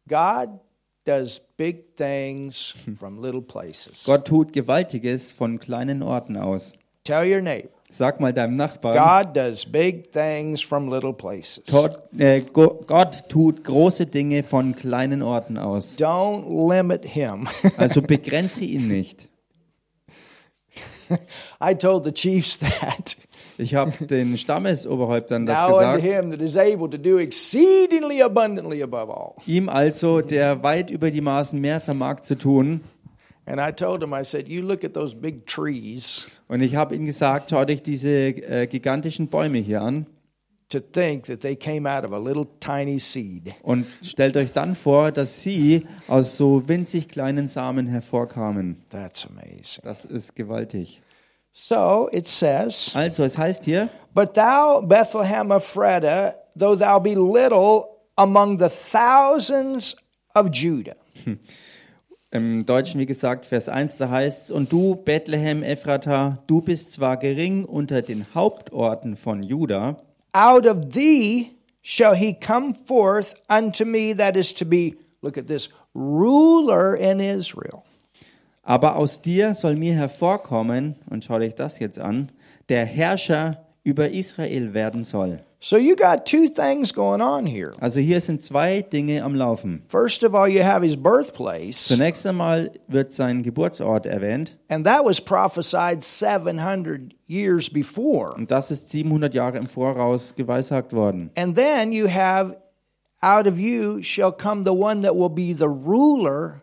God 0.08 0.60
does 1.04 1.40
big 1.56 1.96
things 1.96 2.74
from 2.98 3.20
little 3.20 3.42
places. 3.42 4.04
Gott 4.04 4.26
tut 4.26 4.52
Gewaltiges 4.52 5.32
von 5.32 5.58
kleinen 5.58 6.02
Orten 6.02 6.36
aus. 6.36 6.72
Tell 7.04 7.30
your 7.30 7.42
neighbor, 7.42 7.68
Sag 7.90 8.18
mal 8.20 8.32
deinem 8.32 8.56
Nachbarn, 8.56 8.96
God 9.26 9.36
does 9.36 9.66
big 9.66 10.10
things 10.12 10.62
from 10.62 10.88
little 10.88 11.12
places. 11.12 11.64
Gott, 11.70 11.98
äh, 12.18 12.40
Go- 12.40 12.82
Gott 12.86 13.28
tut 13.28 13.62
große 13.64 14.06
Dinge 14.06 14.42
von 14.42 14.74
kleinen 14.74 15.20
Orten 15.22 15.58
aus. 15.58 15.96
Don't 15.98 16.46
limit 16.70 17.04
him. 17.04 17.46
Also 17.76 18.00
begrenze 18.02 18.64
ihn 18.64 18.88
nicht. 18.88 19.28
I 21.60 21.74
told 21.74 22.04
the 22.04 22.12
chiefs 22.12 22.58
that. 22.58 23.16
Ich 23.58 23.74
habe 23.74 23.92
den 24.06 24.36
Stammesoberhäuptern 24.36 25.46
das 25.46 25.58
Now 25.58 25.78
unto 25.78 26.02
gesagt. 26.02 26.02
him 26.02 26.30
that 26.30 26.40
is 26.40 26.56
able 26.56 26.88
to 26.90 26.98
do 26.98 27.18
exceedingly 27.18 28.22
abundantly 28.22 28.82
above 28.82 29.10
all. 29.10 29.34
Ihm 29.46 29.68
also, 29.68 30.20
der 30.20 30.62
weit 30.62 30.90
über 30.90 31.10
die 31.10 31.20
Maßen 31.20 31.60
mehr 31.60 31.80
vermag 31.80 32.22
zu 32.22 32.36
tun. 32.36 32.80
And 33.46 33.60
I 33.60 33.72
told 33.72 34.02
him, 34.02 34.14
I 34.14 34.24
said, 34.24 34.48
You 34.48 34.62
look 34.62 34.84
at 34.84 34.94
those 34.94 35.14
big 35.14 35.46
trees 35.46 36.26
Und 36.48 36.62
ich 36.62 36.76
habe 36.76 36.94
ihm 36.94 37.04
gesagt, 37.04 37.50
schaut 37.50 37.70
euch 37.70 37.82
diese 37.82 38.08
äh, 38.08 38.66
gigantischen 38.66 39.28
Bäume 39.28 39.58
hier 39.58 39.82
an 39.82 40.06
und 43.62 43.86
stellt 44.02 44.36
euch 44.36 44.52
dann 44.52 44.74
vor, 44.74 45.12
dass 45.12 45.42
sie 45.42 45.86
aus 46.08 46.36
so 46.36 46.68
winzig 46.68 47.08
kleinen 47.08 47.48
Samen 47.48 47.86
hervorkamen. 47.86 48.82
That's 48.90 49.26
amazing. 49.26 49.82
Das 49.82 50.04
ist 50.04 50.34
gewaltig. 50.36 51.02
So 51.52 52.08
it 52.12 52.26
says, 52.26 52.92
Also, 52.94 53.22
es 53.22 53.38
heißt 53.38 53.64
hier, 53.64 53.88
But 54.12 54.34
thou, 54.34 54.82
Bethlehem 54.82 55.52
Ephratah, 55.52 56.34
though 56.58 56.76
thou 56.76 56.98
be 56.98 57.14
little 57.14 57.84
among 58.16 58.58
the 58.58 58.68
thousands 58.68 59.96
of 60.34 60.50
Judah. 60.50 60.96
im 62.34 62.66
Deutschen, 62.66 63.00
wie 63.00 63.06
gesagt, 63.06 63.46
Vers 63.46 63.68
1, 63.68 63.96
da 63.96 64.10
heißt 64.10 64.46
es, 64.46 64.50
und 64.50 64.72
du, 64.72 64.96
Bethlehem 64.96 65.62
Ephrata, 65.62 66.42
du 66.48 66.60
bist 66.60 66.92
zwar 66.92 67.16
gering 67.16 67.64
unter 67.64 68.02
den 68.02 68.26
Hauptorten 68.34 69.16
von 69.16 69.44
Juda, 69.44 70.02
Out 70.34 70.66
of 70.66 70.92
thee 70.92 71.52
shall 71.82 72.14
he 72.14 72.32
come 72.34 72.74
forth 72.74 73.34
unto 73.48 73.84
me 73.84 74.14
that 74.14 74.36
is 74.36 74.52
to 74.54 74.64
be, 74.64 74.96
look 75.22 75.38
at 75.38 75.46
this, 75.46 75.68
ruler 75.94 76.96
in 76.96 77.20
Israel. 77.20 77.84
aber 78.64 78.96
aus 78.96 79.20
dir 79.20 79.54
soll 79.54 79.76
mir 79.76 79.94
hervorkommen, 79.94 80.96
und 81.10 81.24
schau 81.24 81.38
dich 81.38 81.54
das 81.54 81.78
jetzt 81.78 81.98
an, 81.98 82.32
der 82.68 82.86
Herrscher 82.86 83.63
über 83.84 84.10
Israel 84.10 84.72
werden 84.74 85.04
soll. 85.04 85.40
So 85.60 85.76
you 85.78 85.94
got 85.96 86.26
two 86.26 86.48
things 86.50 86.92
going 86.92 87.22
on 87.22 87.46
here. 87.46 87.70
Also 87.80 88.00
hier 88.00 88.20
sind 88.20 88.42
zwei 88.42 88.82
Dinge 88.82 89.22
am 89.22 89.34
Laufen. 89.34 89.82
First 89.88 90.22
of 90.24 90.34
all, 90.34 90.46
you 90.48 90.62
have 90.62 90.82
his 90.82 90.96
birthplace, 90.96 91.86
Zunächst 91.88 92.26
einmal 92.26 92.70
wird 92.88 93.12
sein 93.12 93.42
Geburtsort 93.42 94.04
erwähnt 94.06 94.58
and 94.68 94.84
that 94.86 95.04
was 95.04 95.20
prophesied 95.20 96.02
700 96.02 97.14
years 97.26 97.70
before. 97.70 98.34
und 98.34 98.50
das 98.50 98.70
ist 98.70 98.90
700 98.90 99.32
Jahre 99.34 99.56
im 99.58 99.66
Voraus 99.66 100.34
geweissagt 100.34 100.92
worden. 100.92 101.30
And 101.36 101.56
then 101.56 101.92
you 101.92 102.08
have, 102.08 102.56
out 103.22 103.46
of 103.46 103.58
you 103.58 104.02
shall 104.02 104.32
come 104.32 104.64
the 104.64 104.70
one 104.74 105.02
that 105.02 105.14
will 105.14 105.30
be 105.30 105.54
the 105.54 105.68
ruler 105.68 106.60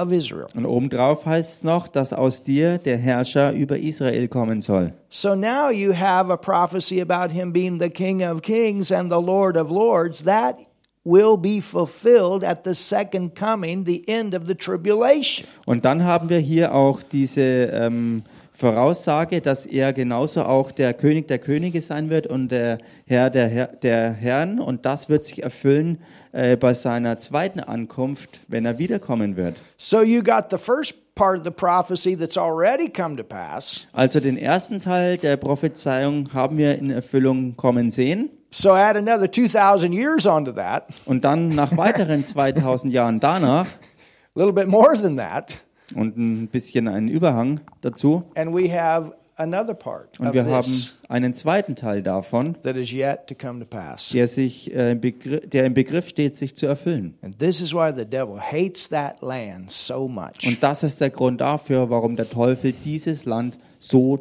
of 0.00 0.12
Israel. 0.12 0.46
Und 0.54 0.66
obendrauf 0.66 1.26
heißt 1.26 1.58
es 1.58 1.64
noch, 1.64 1.88
dass 1.88 2.12
aus 2.12 2.42
dir 2.42 2.78
der 2.78 2.98
Herrscher 2.98 3.52
über 3.52 3.78
Israel 3.78 4.28
kommen 4.28 4.62
soll. 4.62 4.92
So 5.08 5.34
now 5.34 5.70
you 5.70 5.92
have 5.92 6.32
a 6.32 6.36
prophecy 6.36 7.00
about 7.00 7.32
him 7.32 7.52
being 7.52 7.80
the 7.80 7.90
King 7.90 8.22
of 8.22 8.42
Kings 8.42 8.92
and 8.92 9.10
the 9.10 9.20
Lord 9.20 9.56
of 9.56 9.70
Lords. 9.70 10.22
That 10.24 10.56
will 11.04 11.36
be 11.36 11.60
fulfilled 11.60 12.44
at 12.44 12.64
the 12.64 12.74
second 12.74 13.34
coming, 13.34 13.84
the 13.84 14.06
end 14.08 14.34
of 14.34 14.46
the 14.46 14.54
tribulation. 14.54 15.46
Und 15.66 15.84
dann 15.84 16.04
haben 16.04 16.28
wir 16.28 16.38
hier 16.38 16.74
auch 16.74 17.02
diese 17.02 17.40
ähm, 17.40 18.22
Voraussage, 18.60 19.40
dass 19.40 19.64
er 19.64 19.94
genauso 19.94 20.42
auch 20.42 20.70
der 20.70 20.92
König 20.92 21.28
der 21.28 21.38
Könige 21.38 21.80
sein 21.80 22.10
wird 22.10 22.26
und 22.26 22.50
der 22.50 22.78
Herr 23.06 23.30
der, 23.30 23.48
Herr, 23.48 23.66
der 23.68 24.12
Herren. 24.12 24.60
Und 24.60 24.84
das 24.84 25.08
wird 25.08 25.24
sich 25.24 25.42
erfüllen 25.42 25.98
äh, 26.32 26.56
bei 26.56 26.74
seiner 26.74 27.18
zweiten 27.18 27.60
Ankunft, 27.60 28.40
wenn 28.48 28.66
er 28.66 28.78
wiederkommen 28.78 29.36
wird. 29.36 29.56
So 29.78 30.02
you 30.02 30.22
got 30.22 30.50
the 30.50 30.58
first 30.58 30.94
part 31.14 31.38
of 31.38 31.44
the 31.44 31.50
prophecy 31.50 32.14
that's 32.14 32.36
already 32.36 32.90
come 32.90 33.16
to 33.16 33.24
pass. 33.24 33.86
Also 33.92 34.20
den 34.20 34.36
ersten 34.36 34.78
Teil 34.78 35.16
der 35.16 35.38
Prophezeiung 35.38 36.32
haben 36.34 36.58
wir 36.58 36.76
in 36.76 36.90
Erfüllung 36.90 37.56
kommen 37.56 37.90
sehen. 37.90 38.28
So 38.50 38.72
add 38.72 38.98
another 38.98 39.30
2,000 39.30 39.92
years 39.94 40.26
onto 40.26 40.52
that, 40.52 40.84
Und 41.06 41.24
dann 41.24 41.48
nach 41.48 41.76
weiteren 41.78 42.26
2000 42.26 42.92
Jahren 42.92 43.20
danach 43.20 43.66
a 43.66 44.38
little 44.38 44.52
bit 44.52 44.68
more 44.68 44.94
than 45.00 45.16
that, 45.16 45.62
und 45.94 46.16
ein 46.16 46.48
bisschen 46.48 46.88
einen 46.88 47.08
Überhang 47.08 47.60
dazu. 47.80 48.24
and 48.34 48.54
we 48.54 48.70
have 48.72 49.12
another 49.36 49.72
part 49.74 50.20
Und 50.20 50.34
wir 50.34 50.44
haben 50.44 50.66
einen 51.08 51.32
zweiten 51.32 51.74
Teil 51.74 52.02
davon, 52.02 52.56
that 52.62 52.76
is 52.76 52.92
yet 52.92 53.26
to 53.26 53.34
come 53.34 53.60
to 53.60 53.64
pass. 53.66 54.10
der, 54.10 54.28
sich, 54.28 54.74
äh, 54.74 54.94
der 54.94 55.64
im 55.64 55.74
Begriff 55.74 56.08
steht, 56.08 56.36
sich 56.36 56.54
zu 56.54 56.66
erfüllen. 56.66 57.14
And 57.22 57.38
this 57.38 57.60
is 57.60 57.72
why 57.72 57.90
the 57.94 58.04
devil 58.04 58.38
hates 58.38 58.88
that 58.90 59.22
land 59.22 59.70
so 59.70 60.08
much. 60.08 60.46
Und 60.46 60.62
das 60.62 60.82
ist 60.82 61.00
der 61.00 61.10
Grund 61.10 61.40
dafür, 61.40 61.88
warum 61.90 62.16
der 62.16 62.28
Teufel 62.28 62.72
dieses 62.84 63.24
Land 63.24 63.54
so 63.54 63.60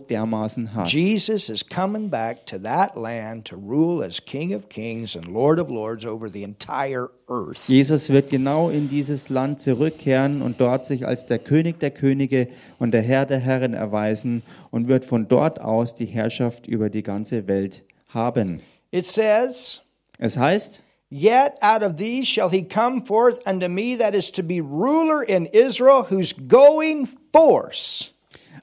dermaßen 0.09 0.73
hasst. 0.73 0.93
Jesus 0.93 1.49
is 1.49 1.67
coming 1.67 2.09
back 2.09 2.45
to 2.45 2.57
that 2.57 2.95
land 2.95 3.45
to 3.45 3.55
rule 3.55 4.03
as 4.03 4.23
King 4.23 4.53
of 4.53 4.69
Kings 4.69 5.15
and 5.15 5.27
Lord 5.27 5.59
of 5.59 5.69
Lords 5.69 6.05
over 6.05 6.29
the 6.31 6.43
entire 6.43 7.09
earth. 7.29 7.67
Jesus 7.67 8.09
wird 8.09 8.29
genau 8.29 8.69
in 8.69 8.87
dieses 8.87 9.29
Land 9.29 9.59
zurückkehren 9.59 10.41
und 10.41 10.61
dort 10.61 10.87
sich 10.87 11.05
als 11.05 11.25
der 11.25 11.39
König 11.39 11.79
der 11.79 11.91
Könige 11.91 12.47
und 12.79 12.91
der 12.91 13.01
Herr 13.01 13.25
der 13.25 13.39
Herren 13.39 13.73
erweisen 13.73 14.43
und 14.71 14.87
wird 14.87 15.05
von 15.05 15.27
dort 15.27 15.59
aus 15.59 15.93
die 15.93 16.05
Herrschaft 16.05 16.67
über 16.67 16.89
die 16.89 17.03
ganze 17.03 17.47
Welt 17.47 17.83
haben. 18.07 18.61
It 18.91 19.05
says, 19.05 19.81
Es 20.17 20.37
heißt, 20.37 20.83
Yet 21.11 21.53
out 21.61 21.81
of 21.81 21.95
these 21.95 22.27
shall 22.27 22.49
he 22.49 22.63
come 22.63 23.03
forth 23.03 23.39
unto 23.45 23.67
me 23.67 23.97
that 23.97 24.13
is 24.13 24.31
to 24.31 24.43
be 24.43 24.61
ruler 24.61 25.23
in 25.23 25.47
Israel, 25.47 26.03
whose 26.03 26.33
going 26.33 27.07
force 27.33 28.13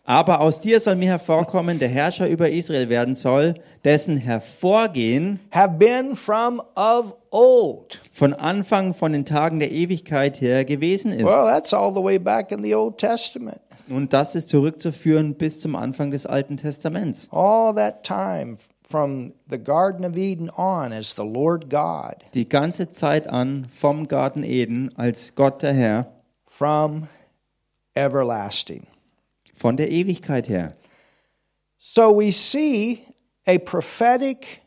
Aber 0.04 0.40
aus 0.40 0.60
dir 0.60 0.80
soll 0.80 0.96
mir 0.96 1.08
hervorkommen, 1.08 1.78
der 1.78 1.88
Herrscher 1.88 2.28
über 2.28 2.50
Israel 2.50 2.88
werden 2.88 3.14
soll, 3.14 3.54
dessen 3.84 4.16
Hervorgehen 4.16 5.40
have 5.50 5.76
been 5.78 6.16
from 6.16 6.60
of 6.76 7.14
old. 7.30 8.00
von 8.12 8.32
Anfang 8.32 8.94
von 8.94 9.12
den 9.12 9.24
Tagen 9.24 9.58
der 9.58 9.72
Ewigkeit 9.72 10.40
her 10.40 10.64
gewesen 10.64 11.12
ist. 11.12 11.24
Well, 11.24 11.46
that's 11.46 11.74
all 11.74 11.94
the 11.94 12.02
way 12.02 12.18
back 12.18 12.52
in 12.52 12.62
the 12.62 12.74
Old 12.74 12.98
Testament. 12.98 13.60
Und 13.88 14.12
das 14.12 14.34
ist 14.34 14.48
zurückzuführen 14.48 15.34
bis 15.34 15.60
zum 15.60 15.76
Anfang 15.76 16.10
des 16.10 16.26
Alten 16.26 16.56
Testaments. 16.56 17.28
All 17.30 17.74
that 17.74 18.02
time 18.02 18.56
from 18.88 19.32
the 19.50 19.58
Garden 19.58 20.04
of 20.04 20.16
Eden 20.16 20.50
on 20.50 20.92
as 20.92 21.14
the 21.16 21.24
Lord 21.24 21.70
God, 21.70 22.16
Die 22.34 22.48
ganze 22.48 22.90
Zeit 22.90 23.28
an 23.28 23.66
vom 23.70 24.08
Garten 24.08 24.42
Eden 24.42 24.90
als 24.96 25.34
Gott 25.34 25.62
der 25.62 25.72
Herr, 25.72 26.06
from 26.48 27.08
everlasting. 27.94 28.86
Von 29.56 29.76
der 29.76 29.90
Ewigkeit 29.90 30.48
her. 30.48 30.76
So 31.78 32.10
we 32.16 32.30
see 32.32 33.00
a 33.46 33.58
prophetic 33.58 34.62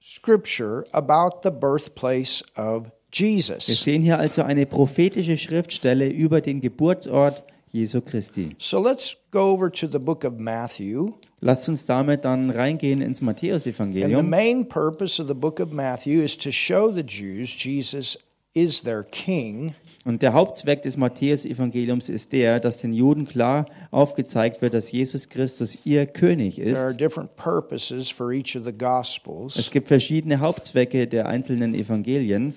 scripture 0.00 0.86
about 0.92 1.42
the 1.42 1.50
birthplace 1.50 2.42
of 2.56 2.84
Wir 3.10 3.28
Jesus. 3.28 3.66
sehen 3.66 4.02
hier 4.02 4.18
also 4.18 4.42
eine 4.42 4.66
prophetische 4.66 5.36
Schriftstelle 5.38 6.08
über 6.08 6.40
den 6.40 6.60
Geburtsort 6.60 7.44
Jesu 7.72 8.00
Christi. 8.00 8.56
So 8.58 8.80
let's 8.80 9.16
go 9.30 9.52
over 9.52 9.70
to 9.70 9.86
the 9.86 9.98
book 9.98 10.24
of 10.24 10.34
Matthew. 10.38 11.12
Lasst 11.40 11.68
uns 11.68 11.86
damit 11.86 12.24
dann 12.24 12.50
reingehen 12.50 13.00
ins 13.00 13.20
And 13.20 13.38
the 13.38 13.48
Matthäusevangelium. 13.48 14.28
main 14.28 14.68
purpose 14.68 15.20
of 15.20 15.28
the 15.28 15.34
book 15.34 15.60
of 15.60 15.72
Matthew 15.72 16.22
is 16.22 16.36
to 16.38 16.50
show 16.50 16.90
the 16.90 17.02
Jews 17.02 17.50
Jesus 17.50 18.18
is 18.54 18.82
their 18.82 19.02
king 19.02 19.74
Und 20.06 20.22
der 20.22 20.34
Hauptzweck 20.34 20.82
des 20.82 20.96
Matthäusevangeliums 20.96 22.08
ist 22.10 22.30
der, 22.30 22.60
dass 22.60 22.78
den 22.78 22.92
Juden 22.92 23.26
klar 23.26 23.66
aufgezeigt 23.90 24.62
wird, 24.62 24.72
dass 24.72 24.92
Jesus 24.92 25.28
Christus 25.28 25.80
ihr 25.82 26.06
König 26.06 26.54
There 26.54 26.78
are 26.78 26.90
ist. 26.90 27.00
different 27.00 27.34
purposes 27.34 28.08
for 28.08 28.30
each 28.30 28.56
of 28.56 28.64
the 28.64 29.58
Es 29.58 29.68
gibt 29.72 29.88
verschiedene 29.88 30.38
Hauptzwecke 30.38 31.08
der 31.08 31.26
einzelnen 31.26 31.74
Evangelien. 31.74 32.54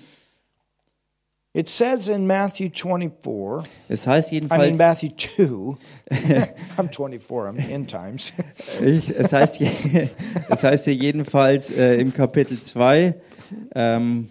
It 1.52 1.68
says 1.68 2.06
in 2.06 2.28
Matthew 2.28 2.70
24, 2.72 3.68
Es 3.88 4.06
heißt 4.06 4.30
I 4.30 4.42
mean, 4.42 4.42
jedenfalls, 4.44 4.78
Matthew 4.78 5.08
2, 5.16 5.76
I'm 6.78 6.88
24, 6.88 7.48
I'm 7.48 7.68
in 7.68 7.84
times. 7.88 8.32
ich, 8.80 9.10
es, 9.10 9.32
heißt, 9.32 9.60
es 10.48 10.62
heißt 10.62 10.84
hier 10.84 10.94
jedenfalls 10.94 11.72
äh, 11.72 11.96
im 11.96 12.14
Kapitel 12.14 12.62
2, 12.62 13.12
ähm, 13.74 14.28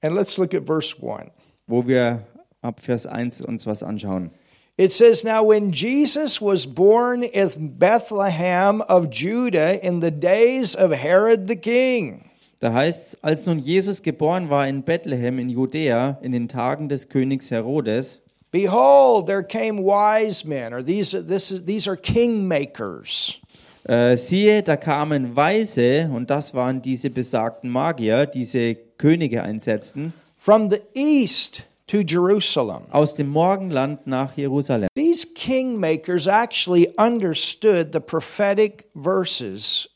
And 0.00 0.14
let's 0.14 0.38
look 0.38 0.54
at 0.54 0.64
verse 0.64 0.94
1. 0.96 1.32
wo 1.66 1.84
wir 1.84 2.24
ab 2.66 2.80
Vers 2.80 3.06
1 3.06 3.40
uns 3.46 3.66
was 3.66 3.82
anschauen. 3.82 4.30
It 4.76 4.92
says, 4.92 5.24
Now 5.24 5.42
when 5.42 5.72
Jesus 5.72 6.40
was 6.42 6.66
born 6.66 7.22
in 7.22 7.78
Bethlehem 7.78 8.82
of 8.82 9.08
Judah 9.08 9.82
in 9.82 10.00
the 10.00 10.10
days 10.10 10.74
of 10.74 10.92
Herod 10.92 11.48
the 11.48 11.56
king, 11.56 12.30
Da 12.60 12.72
heißt 12.72 13.18
als 13.22 13.46
nun 13.46 13.58
Jesus 13.58 14.02
geboren 14.02 14.48
war 14.48 14.66
in 14.66 14.82
Bethlehem 14.82 15.38
in 15.38 15.50
Judäa 15.50 16.18
in 16.22 16.32
den 16.32 16.48
Tagen 16.48 16.88
des 16.88 17.08
Königs 17.08 17.50
Herodes, 17.50 18.22
behold, 18.50 19.26
there 19.26 19.42
came 19.42 19.82
wise 19.82 20.46
men, 20.46 20.72
or 20.72 20.82
these, 20.82 21.10
this 21.10 21.50
is, 21.50 21.64
these 21.64 21.86
are 21.86 21.96
kingmakers. 21.96 23.38
Äh, 23.84 24.16
siehe, 24.16 24.62
da 24.62 24.76
kamen 24.76 25.36
Weise, 25.36 26.10
und 26.12 26.30
das 26.30 26.54
waren 26.54 26.82
diese 26.82 27.10
besagten 27.10 27.70
Magier, 27.70 28.26
diese 28.26 28.74
Könige 28.74 29.42
einsetzten, 29.42 30.12
from 30.36 30.70
the 30.70 30.80
east 30.94 31.66
to 31.86 31.98
Jerusalem. 31.98 32.82
aus 32.90 33.14
dem 33.14 33.28
Morgenland 33.28 34.06
nach 34.06 34.36
Jerusalem. 34.36 34.88
These 34.94 35.28
kingmakers 35.34 36.26
actually 36.26 36.88
understood 36.98 37.92
the 37.92 38.00
prophetic 38.00 38.86
verses 38.94 39.88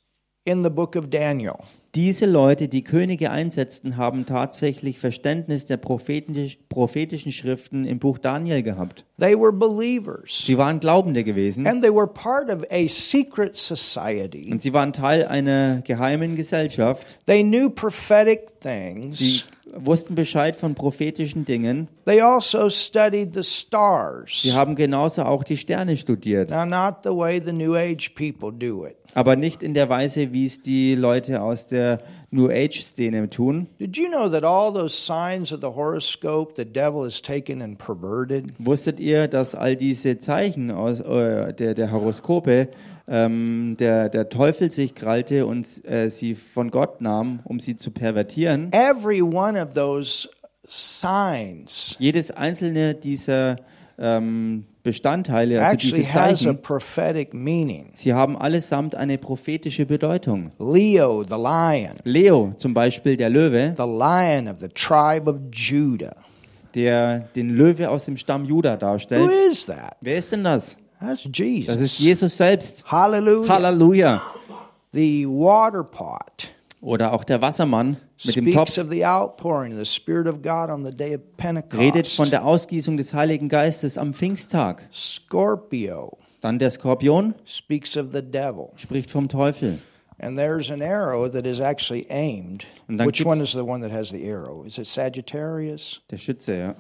in 0.45 0.63
the 0.63 0.71
book 0.71 0.97
of 0.97 1.09
Daniel. 1.11 1.57
Diese 1.97 2.25
Leute, 2.27 2.69
die 2.69 2.85
Könige 2.85 3.33
einsetzten, 3.33 3.97
haben 3.97 4.25
tatsächlich 4.25 5.01
Verständnis 5.01 5.67
der 5.67 5.77
prophetisch, 5.77 6.57
prophetischen 6.69 7.33
Schriften 7.33 7.85
im 7.85 7.99
Buch 7.99 8.19
Daniel 8.19 8.63
gehabt. 8.63 9.05
They 9.19 9.35
were 9.37 9.53
believers. 9.53 10.45
Sie 10.47 10.57
waren 10.57 10.79
Glaubende 10.79 11.25
gewesen 11.25 11.67
And 11.67 11.83
they 11.83 11.93
were 11.93 12.07
part 12.07 12.49
of 12.49 12.63
a 12.71 12.87
secret 12.87 13.57
society. 13.57 14.53
und 14.53 14.63
sie 14.63 14.73
waren 14.73 14.93
Teil 14.93 15.25
einer 15.27 15.83
geheimen 15.83 16.37
Gesellschaft. 16.37 17.19
They 17.27 17.43
knew 17.43 17.69
prophetic 17.69 18.51
Sie 18.51 18.69
things. 18.69 19.45
Wussten 19.75 20.15
Bescheid 20.15 20.57
von 20.57 20.75
prophetischen 20.75 21.45
Dingen. 21.45 21.89
They 22.07 22.21
also 22.21 22.69
studied 22.69 23.35
the 23.35 23.43
stars. 23.43 24.43
Sie 24.43 24.53
haben 24.53 24.75
genauso 24.75 25.23
auch 25.23 25.45
die 25.45 25.57
Sterne 25.57 25.97
studiert. 25.97 26.51
Now, 26.51 26.65
not 26.65 27.03
the 27.05 27.11
way 27.11 27.41
the 27.41 27.53
New 27.53 27.75
Age 27.75 28.15
people 28.15 28.53
do 28.53 28.87
it. 28.87 28.97
aber 29.15 29.37
nicht 29.37 29.63
in 29.63 29.75
der 29.75 29.89
Weise, 29.89 30.33
wie 30.33 30.45
es 30.45 30.61
die 30.61 30.95
Leute 30.95 31.43
aus 31.43 31.69
der 31.69 32.01
New 32.31 32.49
Age-Szene 32.49 33.29
tun. 33.29 33.67
Did 33.81 33.97
you 33.97 34.09
know 34.09 34.29
that 34.29 34.45
all 34.45 34.73
those 34.73 34.95
signs 34.95 35.53
of 35.53 35.61
the 35.61 35.75
horoscope 35.75 36.55
the 36.57 36.65
devil 36.65 37.05
has 37.05 37.21
taken 37.21 37.61
and 37.61 37.77
perverted? 37.79 38.53
Wusstet 38.59 39.01
ihr, 39.01 39.27
dass 39.27 39.55
all 39.55 39.75
diese 39.77 40.19
Zeichen 40.19 40.71
aus, 40.71 41.01
äh, 41.01 41.53
der, 41.53 41.75
der 41.75 41.91
Horoskope 41.91 42.69
ähm, 43.11 43.77
der, 43.79 44.09
der 44.09 44.29
Teufel 44.29 44.71
sich 44.71 44.95
krallte 44.95 45.45
und 45.45 45.67
äh, 45.85 46.09
sie 46.09 46.35
von 46.37 46.71
Gott 46.71 47.01
nahm, 47.01 47.41
um 47.45 47.59
sie 47.61 47.77
zu 47.77 47.91
pervertieren? 47.91 48.71
Every 48.73 49.21
one 49.21 49.61
of 49.61 49.75
those 49.75 50.29
signs 50.69 51.97
Jedes 51.99 52.31
einzelne 52.31 52.95
dieser 52.95 53.57
ähm, 53.99 54.65
Bestandteile, 54.83 55.61
also 55.61 55.73
actually 55.75 56.03
diese 56.05 56.15
has 56.15 56.17
a 56.17 56.37
Zeichen, 56.37 56.63
prophetic 56.63 57.35
meaning. 57.35 57.91
sie 57.95 58.15
haben 58.15 58.39
allesamt 58.39 58.95
eine 58.95 59.19
prophetische 59.19 59.85
Bedeutung. 59.85 60.51
Leo, 60.59 61.23
the 61.25 61.35
lion, 61.35 61.97
Leo 62.05 62.55
zum 62.57 62.73
Beispiel, 62.73 63.17
der 63.19 63.29
Löwe, 63.29 63.75
the 63.77 63.83
lion 63.83 64.49
of 64.49 64.59
the 64.59 64.69
tribe 64.69 65.29
of 65.29 65.37
Judah. 65.53 66.17
der 66.75 67.29
den 67.35 67.51
Löwe 67.51 67.91
aus 67.91 68.05
dem 68.07 68.17
Stamm 68.17 68.45
Juda 68.45 68.75
Who 68.75 68.79
darstellt. 68.79 69.31
is 69.51 69.67
that? 69.67 69.97
Wer 70.01 70.17
ist 70.17 70.33
denn 70.33 70.45
das? 70.45 70.79
That's 71.01 71.25
Das 71.25 71.27
ist 71.27 71.39
Jesus. 71.39 71.99
Jesus 71.99 72.37
selbst. 72.37 72.85
Hallelujah. 72.91 73.49
Halleluja. 73.49 74.23
The 74.93 75.27
water 75.27 75.83
pot 75.83 76.51
Oder 76.83 77.13
auch 77.13 77.25
der 77.25 77.41
Wassermann 77.41 77.97
mit 78.25 78.37
dem 78.37 78.53
Topf 78.53 78.77
redet 81.73 82.07
von 82.09 82.31
der 82.31 82.45
Ausgießung 82.45 82.97
des 82.97 83.15
Heiligen 83.15 83.49
Geistes 83.49 83.97
am 83.97 84.13
Pfingsttag. 84.13 84.89
Scorpio 84.93 86.19
Dann 86.41 86.59
der 86.59 86.71
Skorpion 86.71 87.35
speaks 87.45 87.97
of 87.97 88.11
the 88.11 88.23
devil. 88.23 88.71
spricht 88.77 89.11
vom 89.11 89.29
Teufel. 89.29 89.79
And 90.19 90.37
there's 90.37 90.71
an 90.71 90.83
arrow 90.83 91.29
that 91.29 91.47
is 91.47 91.61
actually 91.61 92.07
aimed. 92.11 92.67
Which 92.89 93.25
one 93.25 93.41
is 93.41 93.53
the 93.53 93.65
one 93.65 93.81
that 93.81 93.91
has 93.91 94.11
the 94.11 94.23
arrow? 94.23 94.65
Is 94.67 94.77
it 94.77 94.87
Sagittarius? 94.87 96.03
Der 96.11 96.19
Schütze, 96.19 96.57
ja. 96.57 96.75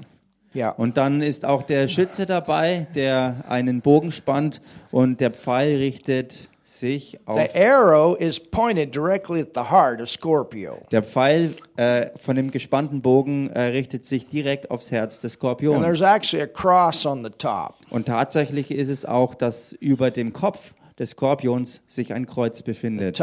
Yeah. 0.54 0.70
Und 0.70 0.96
dann 0.96 1.22
ist 1.22 1.44
auch 1.44 1.62
der 1.62 1.86
Schütze 1.86 2.26
dabei, 2.26 2.86
der 2.94 3.44
einen 3.48 3.80
Bogen 3.82 4.10
spannt 4.10 4.60
und 4.90 5.20
der 5.20 5.30
Pfeil 5.30 5.76
richtet 5.76 6.50
sich 6.64 7.18
auf. 7.26 7.36
The 7.36 7.58
arrow 7.58 8.18
is 8.18 8.40
pointed 8.40 8.94
directly 8.94 9.40
at 9.40 9.54
the 9.54 9.70
heart 9.70 10.00
of 10.00 10.08
Scorpio. 10.08 10.78
Der 10.90 11.02
Pfeil 11.02 11.54
äh, 11.76 12.06
von 12.16 12.36
dem 12.36 12.50
gespannten 12.50 13.02
Bogen 13.02 13.50
äh, 13.50 13.62
richtet 13.62 14.04
sich 14.04 14.28
direkt 14.28 14.70
aufs 14.70 14.90
Herz 14.90 15.20
des 15.20 15.40
And 15.40 15.58
there's 15.60 15.98
Skorpions. 15.98 16.00
actually 16.02 16.42
a 16.42 16.46
cross 16.46 17.06
on 17.06 17.22
the 17.22 17.30
top. 17.30 17.74
Und 17.90 18.06
tatsächlich 18.06 18.70
ist 18.70 18.88
es 18.88 19.04
auch, 19.04 19.34
dass 19.34 19.72
über 19.72 20.10
dem 20.10 20.32
Kopf 20.32 20.74
des 21.00 21.10
Skorpions 21.10 21.80
sich 21.86 22.12
ein 22.12 22.26
Kreuz 22.26 22.62
befindet. 22.62 23.18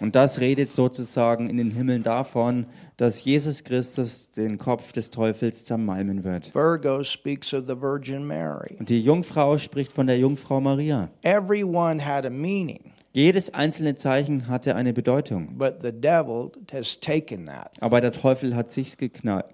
Und 0.00 0.14
das 0.14 0.40
redet 0.40 0.72
sozusagen 0.72 1.50
in 1.50 1.56
den 1.56 1.70
Himmeln 1.72 2.02
davon, 2.04 2.66
dass 2.96 3.24
Jesus 3.24 3.64
Christus 3.64 4.30
den 4.30 4.58
Kopf 4.58 4.92
des 4.92 5.10
Teufels 5.10 5.64
zermalmen 5.64 6.22
wird. 6.22 6.54
Virgo 6.54 7.02
speaks 7.02 7.52
of 7.52 7.64
the 7.66 7.80
Virgin 7.80 8.24
Mary. 8.24 8.76
Und 8.78 8.88
die 8.88 9.02
Jungfrau 9.02 9.58
spricht 9.58 9.92
von 9.92 10.06
der 10.06 10.18
Jungfrau 10.18 10.60
Maria. 10.60 11.10
Every 11.22 11.64
one 11.64 12.04
had 12.04 12.24
a 12.24 12.30
meaning, 12.30 12.92
Jedes 13.14 13.52
einzelne 13.52 13.96
Zeichen 13.96 14.46
hatte 14.48 14.76
eine 14.76 14.92
Bedeutung. 14.92 15.58
but 15.58 15.82
the 15.82 15.92
devil 15.92 16.52
has 16.72 16.98
taken 16.98 17.46
that 17.46 17.72
Aber 17.80 18.00
der 18.00 18.12
Teufel 18.12 18.54
hat 18.54 18.70
sich's 18.70 18.96
gekrallt 18.96 19.44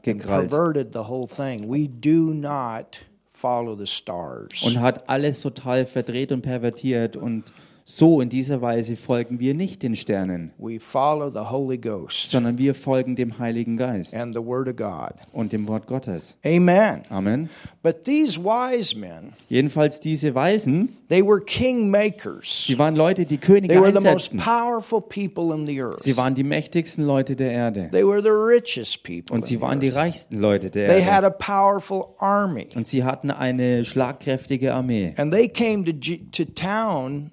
follow 3.38 3.76
the 3.76 3.86
stars. 3.86 4.62
und 4.64 4.80
hat 4.80 5.08
alles 5.08 5.40
total 5.40 5.86
verdreht 5.86 6.32
und 6.32 6.42
pervertiert 6.42 7.16
und 7.16 7.44
So 7.90 8.20
in 8.20 8.28
dieser 8.28 8.60
Weise 8.60 8.96
folgen 8.96 9.40
wir 9.40 9.54
nicht 9.54 9.82
den 9.82 9.96
Sternen, 9.96 10.50
We 10.58 10.78
follow 10.78 11.30
the 11.30 11.50
Holy 11.50 11.78
Ghost 11.78 12.28
sondern 12.28 12.58
wir 12.58 12.74
folgen 12.74 13.16
dem 13.16 13.38
Heiligen 13.38 13.78
Geist 13.78 14.14
and 14.14 14.34
the 14.34 14.44
Word 14.44 14.68
of 14.68 14.76
God. 14.76 15.14
und 15.32 15.52
dem 15.54 15.66
Wort 15.68 15.86
Gottes. 15.86 16.36
Amen. 16.44 17.04
Amen. 17.08 17.48
But 17.82 18.04
these 18.04 18.38
wise 18.44 18.94
men, 18.94 19.32
Jedenfalls 19.48 20.00
diese 20.00 20.34
Weisen, 20.34 20.98
they 21.08 21.22
were 21.24 21.40
king 21.40 21.90
makers. 21.90 22.66
sie 22.66 22.78
waren 22.78 22.94
Leute, 22.94 23.24
die 23.24 23.38
Könige 23.38 23.68
They 23.72 23.80
were 23.80 23.88
the 23.88 24.04
most 24.06 24.32
einsetzten. 24.34 24.38
powerful 24.40 25.00
people 25.00 25.54
in 25.54 25.66
the 25.66 25.80
earth. 25.80 26.02
Sie 26.02 26.14
waren 26.18 26.34
die 26.34 26.44
mächtigsten 26.44 27.06
Leute 27.06 27.36
der 27.36 27.52
Erde. 27.52 27.88
They 27.90 28.04
were 28.04 28.20
the 28.20 28.28
richest 28.28 29.02
people. 29.02 29.34
Und 29.34 29.46
sie 29.46 29.62
waren 29.62 29.80
die 29.80 29.88
reichsten 29.88 30.36
Leute 30.36 30.68
der 30.68 30.88
They 30.88 31.02
had 31.02 31.24
Erde. 31.24 31.28
a 31.28 31.30
powerful 31.30 32.04
army. 32.18 32.68
Und 32.74 32.86
sie 32.86 33.02
hatten 33.02 33.30
eine 33.30 33.86
schlagkräftige 33.86 34.74
Armee. 34.74 35.14
And 35.16 35.32
they 35.32 35.48
came 35.48 35.86
to, 35.86 35.92
to 36.32 36.44
town 36.52 37.30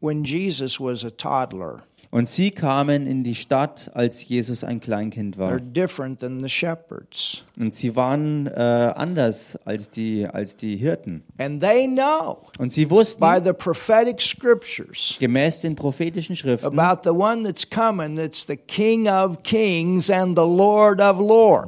when 0.00 0.24
Jesus 0.24 0.78
was 0.78 1.04
a 1.04 1.10
toddler. 1.10 1.82
Und 2.10 2.28
sie 2.28 2.50
kamen 2.50 3.06
in 3.06 3.22
die 3.22 3.34
Stadt, 3.34 3.90
als 3.94 4.26
Jesus 4.26 4.64
ein 4.64 4.80
Kleinkind 4.80 5.36
war. 5.36 5.60
different 5.60 6.20
than 6.20 6.40
the 6.40 6.48
shepherds. 6.48 7.44
Und 7.58 7.74
sie 7.74 7.96
waren 7.96 8.46
äh, 8.46 8.50
anders 8.50 9.58
als 9.64 9.90
die, 9.90 10.26
als 10.26 10.56
die 10.56 10.76
Hirten. 10.76 11.22
And 11.38 11.62
they 11.62 11.86
know 11.86 12.38
Und 12.58 12.72
sie 12.72 12.88
wussten, 12.90 13.20
by 13.20 13.38
the 13.44 13.52
prophetic 13.52 14.20
scriptures 14.20 15.16
gemäß 15.18 15.60
den 15.60 15.74
prophetischen 15.74 16.36
Schriften, 16.36 16.70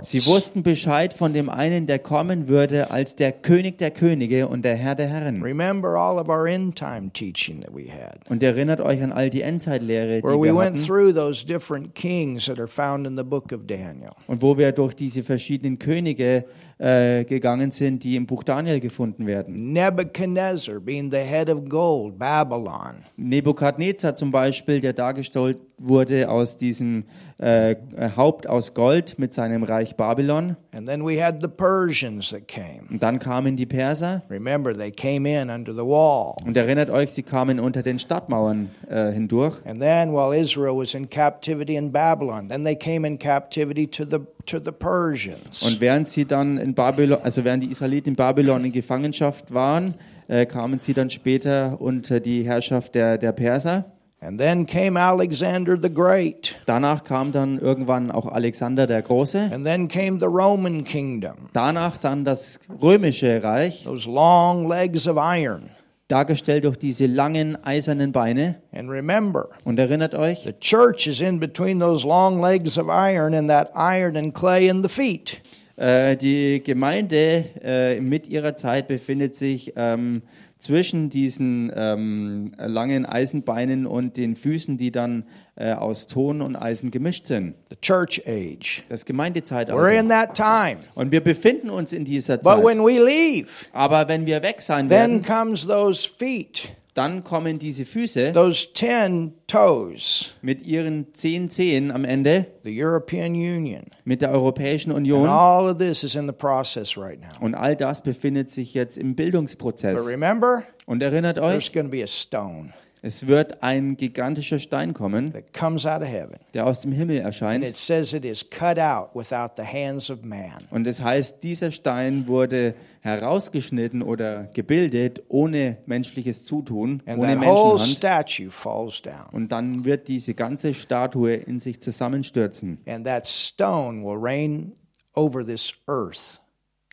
sie 0.03 0.26
wussten 0.26 0.62
Bescheid 0.62 1.12
von 1.12 1.33
dem 1.33 1.48
einen, 1.48 1.87
der 1.87 1.98
kommen 1.98 2.48
würde, 2.48 2.90
als 2.90 3.16
der 3.16 3.33
König 3.33 3.79
der 3.79 3.90
Könige 3.90 4.48
und 4.48 4.62
der 4.62 4.76
Herr 4.76 4.94
der 4.94 5.09
Herren. 5.09 5.42
Remember 5.42 5.96
all 5.96 6.18
of 6.18 6.29
our 6.29 6.46
end 6.46 6.76
time 6.76 7.11
teaching 7.12 7.61
that 7.61 7.74
we 7.74 7.90
had, 7.90 8.18
Und 8.29 8.42
erinnert 8.42 8.81
euch 8.81 9.03
an 9.03 9.12
all 9.12 9.29
die 9.31 9.42
Endzeitlehre, 9.42 10.22
die 10.22 10.30
where 10.37 10.53
we 10.53 10.53
went 10.53 10.79
through 10.79 11.12
those 11.12 11.45
different 11.45 11.95
kings 11.95 12.47
that 12.47 12.59
are 12.59 12.69
found 12.69 13.07
in 13.07 13.16
the 13.16 13.25
book 13.25 13.53
of 13.53 13.66
Daniel. 13.66 14.14
Und 14.27 14.43
wo 14.43 14.57
wir 14.57 14.73
durch 14.73 14.95
diese 14.95 15.23
verschiedenen 15.23 15.79
Könige 15.79 16.45
äh, 16.81 17.25
gegangen 17.25 17.71
sind, 17.71 18.05
die 18.05 18.16
im 18.16 18.27
Buch 18.27 18.43
Daniel 18.43 18.81
gefunden 18.81 19.27
werden. 19.27 19.73
Nebuchadnezzar 19.73 20.81
being 20.81 21.11
the 21.11 21.19
head 21.19 21.51
of 21.51 21.69
gold, 21.69 22.19
Babylon. 22.19 23.05
Nebukadnezar 23.16 24.14
zum 24.14 24.31
Beispiel, 24.31 24.81
der 24.81 24.95
dargestellt 24.95 25.59
wurde 25.77 26.31
aus 26.31 26.57
diesem 26.57 27.05
äh, 27.38 27.75
Haupt 28.16 28.47
aus 28.47 28.75
Gold 28.75 29.19
mit 29.19 29.33
seinem 29.33 29.62
Reich 29.62 29.97
Babylon. 29.97 30.57
And 30.73 30.87
then 30.87 31.05
we 31.05 31.23
had 31.23 31.40
the 31.40 31.49
Persians 31.49 32.31
that 32.31 32.47
came. 32.49 32.83
Und 32.90 33.03
dann 33.03 33.19
kamen 33.19 33.57
die 33.57 33.66
Perser. 33.66 34.23
Remember, 34.31 34.75
they 34.75 34.90
came 34.90 35.29
in 35.29 35.51
under 35.51 35.73
the 35.73 35.81
wall. 35.81 36.37
Und 36.45 36.57
erinnert 36.57 36.90
euch, 36.90 37.12
sie 37.12 37.23
kamen 37.23 37.59
unter 37.61 37.83
den 37.83 37.99
Stadtmauern 37.99 38.71
äh, 38.88 39.11
hindurch. 39.12 39.61
And 39.64 39.81
then 39.81 40.12
while 40.12 40.35
Israel 40.37 40.77
was 40.77 40.95
in 40.95 41.09
captivity 41.09 41.77
in 41.77 41.90
Babylon, 41.93 42.49
then 42.49 42.64
they 42.64 42.77
came 42.77 43.07
in 43.07 43.19
captivity 43.19 43.87
to 43.87 44.05
the. 44.05 44.19
Und 44.59 45.81
während 45.81 46.09
sie 46.09 46.25
dann 46.25 46.59
in 46.59 46.75
Babylon, 46.75 47.19
also 47.23 47.45
während 47.45 47.63
die 47.63 47.71
Israeliten 47.71 48.11
in 48.11 48.17
Babylon 48.17 48.65
in 48.65 48.73
Gefangenschaft 48.73 49.53
waren, 49.53 49.95
äh, 50.29 50.47
kamen 50.47 50.81
sie 50.81 50.95
dann 50.95 51.11
später 51.11 51.81
unter 51.81 52.21
die 52.21 52.43
Herrschaft 52.45 52.95
der, 52.95 53.19
der 53.19 53.33
Perser. 53.33 53.85
And 54.23 54.39
then 54.39 54.67
came 54.67 55.01
Alexander 55.01 55.79
the 55.81 55.89
Great. 55.89 56.57
Danach 56.67 57.05
kam 57.05 57.33
dann 57.33 57.59
irgendwann 57.59 58.11
auch 58.11 58.27
Alexander 58.27 58.87
der 58.87 59.01
Große. 59.01 59.51
And 59.51 59.65
then 59.65 59.89
came 59.89 60.21
the 60.21 60.27
Roman 60.27 60.85
kingdom. 60.85 61.49
Danach 61.55 61.97
dann 61.97 62.27
das 62.27 62.61
römische 62.83 63.43
Reich, 63.43 63.85
Those 63.85 64.11
long 64.11 64.69
legs 64.69 65.09
of 65.09 65.17
iron. 65.19 65.71
Dargestellt 66.11 66.64
durch 66.64 66.77
diese 66.77 67.07
langen 67.07 67.57
eisernen 67.64 68.12
Beine. 68.12 68.57
And 68.73 68.90
remember, 68.90 69.49
Und 69.64 69.79
erinnert 69.79 70.14
euch, 70.14 70.42
the 70.44 70.53
church 70.61 71.07
is 71.07 71.20
in 71.20 71.38
between 71.40 71.79
those 71.79 72.07
long 72.07 72.40
legs 72.40 72.77
of 72.79 72.88
iron 72.88 73.35
and 73.35 73.49
that 73.49 73.70
iron 73.75 74.16
and 74.16 74.35
clay 74.35 74.68
in 74.68 74.83
the 74.83 74.88
feet. 74.88 75.40
äh, 75.77 76.16
die 76.16 76.62
Gemeinde 76.62 77.44
äh, 77.62 78.01
mit 78.01 78.29
ihrer 78.29 78.55
Zeit 78.55 78.87
befindet 78.88 79.35
sich 79.35 79.73
ähm, 79.77 80.23
zwischen 80.61 81.11
diesen 81.11 81.73
ähm, 81.75 82.53
langen 82.59 83.07
Eisenbeinen 83.07 83.87
und 83.87 84.16
den 84.16 84.37
Füßen, 84.37 84.77
die 84.77 84.92
dann 84.92 85.25
äh, 85.57 85.73
aus 85.73 86.07
Ton 86.07 86.40
und 86.42 86.57
Eisen 86.57 86.90
gemischt 86.90 87.27
sind. 87.27 87.55
The 87.70 87.77
church 87.81 88.23
age. 88.27 88.83
Das 88.88 89.01
We're 89.01 89.03
in 89.03 89.07
Gemeindezeitalter. 89.07 90.09
that 90.09 90.35
time. 90.35 90.81
Und 90.94 91.12
wir 91.12 91.20
befinden 91.23 91.70
uns 91.70 91.92
in 91.92 92.05
dieser 92.05 92.37
But 92.37 92.44
Zeit. 92.44 92.64
when 92.64 92.79
we 92.79 92.99
leave, 93.03 93.49
Aber 93.73 94.07
wenn 94.09 94.27
wir 94.27 94.42
weg 94.42 94.61
sein 94.61 94.88
then 94.88 95.23
werden, 95.23 95.23
comes 95.23 95.66
those 95.66 96.09
feet, 96.09 96.68
dann 96.94 97.22
kommen 97.24 97.59
diese 97.59 97.85
Füße 97.85 98.33
those 98.33 98.68
10 98.74 99.33
toes, 99.46 100.33
mit 100.42 100.62
ihren 100.66 101.12
zehn 101.14 101.48
Zehen 101.50 101.90
am 101.90 102.05
Ende 102.05 102.46
the 102.64 102.83
European 102.83 103.33
Union. 103.33 103.85
mit 104.05 104.22
der 104.22 104.31
Europäischen 104.33 104.90
And 104.90 105.00
Union. 105.00 105.26
all 105.29 105.70
of 105.70 105.79
this 105.79 106.03
is 106.03 106.14
in 106.14 106.26
the 106.26 106.33
process 106.33 106.96
right 106.96 107.20
now. 107.20 107.29
Und 107.44 107.55
all 107.55 107.76
das 107.76 108.03
befindet 108.03 108.50
sich 108.50 108.74
jetzt 108.74 108.98
im 108.98 109.11
But 109.11 109.16
Bildungsprozess. 109.16 110.07
remember, 110.07 110.64
Und 110.87 111.03
erinnert 111.03 111.38
euch, 111.38 111.70
there's 111.70 111.72
going 111.72 111.87
to 111.87 111.90
be 111.90 112.03
a 112.03 112.07
stone 112.07 112.72
es 113.03 113.27
wird 113.27 113.63
ein 113.63 113.97
gigantischer 113.97 114.59
Stein 114.59 114.93
kommen, 114.95 115.33
that 115.33 115.53
comes 115.53 115.87
out 115.87 116.03
of 116.03 116.09
heaven. 116.09 116.37
der 116.55 116.67
aus 116.67 116.81
dem 116.83 116.93
Himmel 116.93 117.17
And 117.19 117.27
erscheint. 117.27 117.65
it 117.69 117.77
says 117.77 118.13
it 118.13 118.25
is 118.25 118.49
cut 118.49 118.79
out 118.79 119.11
without 119.15 119.53
the 119.57 119.63
hands 119.65 120.11
of 120.11 120.23
man. 120.23 120.59
Und 120.71 120.87
es 120.87 121.01
heißt, 121.01 121.43
dieser 121.43 121.71
Stein 121.71 122.29
wurde 122.29 122.75
herausgeschnitten 123.01 124.03
oder 124.03 124.45
gebildet 124.53 125.23
ohne 125.29 125.79
menschliches 125.87 126.45
Zutun, 126.45 127.03
And 127.07 127.19
ohne 127.19 127.35
that 127.37 127.45
whole 127.47 127.69
Menschenhand. 127.79 127.97
statue 127.99 128.51
falls 128.51 129.01
down. 129.03 129.27
Und 129.33 129.53
dann 129.53 129.85
wird 129.85 130.09
diese 130.09 130.35
ganze 130.35 130.75
Statue 130.75 131.35
in 131.35 131.61
sich 131.61 131.81
zusammenstürzen. 131.81 132.79
And 132.87 133.05
that 133.07 133.27
stone 133.29 134.03
will 134.03 134.19
reign 134.19 134.73
over 135.15 135.45
this 135.45 135.73
earth 135.87 136.41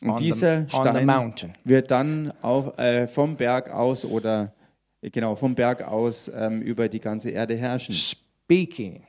Und 0.01 0.09
on 0.11 0.17
the, 0.19 0.23
dieser 0.25 0.57
on 0.59 0.83
the 0.83 0.89
Stein 0.91 1.05
mountain. 1.05 1.55
wird 1.63 1.91
dann 1.91 2.31
auch 2.41 2.77
äh, 2.77 3.07
vom 3.07 3.35
Berg 3.35 3.69
aus 3.71 4.05
oder 4.05 4.53
genau 5.01 5.35
vom 5.35 5.55
Berg 5.55 5.81
aus 5.83 6.29
ähm, 6.33 6.61
über 6.61 6.89
die 6.89 6.99
ganze 6.99 7.29
Erde 7.29 7.55
herrschen. 7.55 7.93
Speaking 7.93 9.01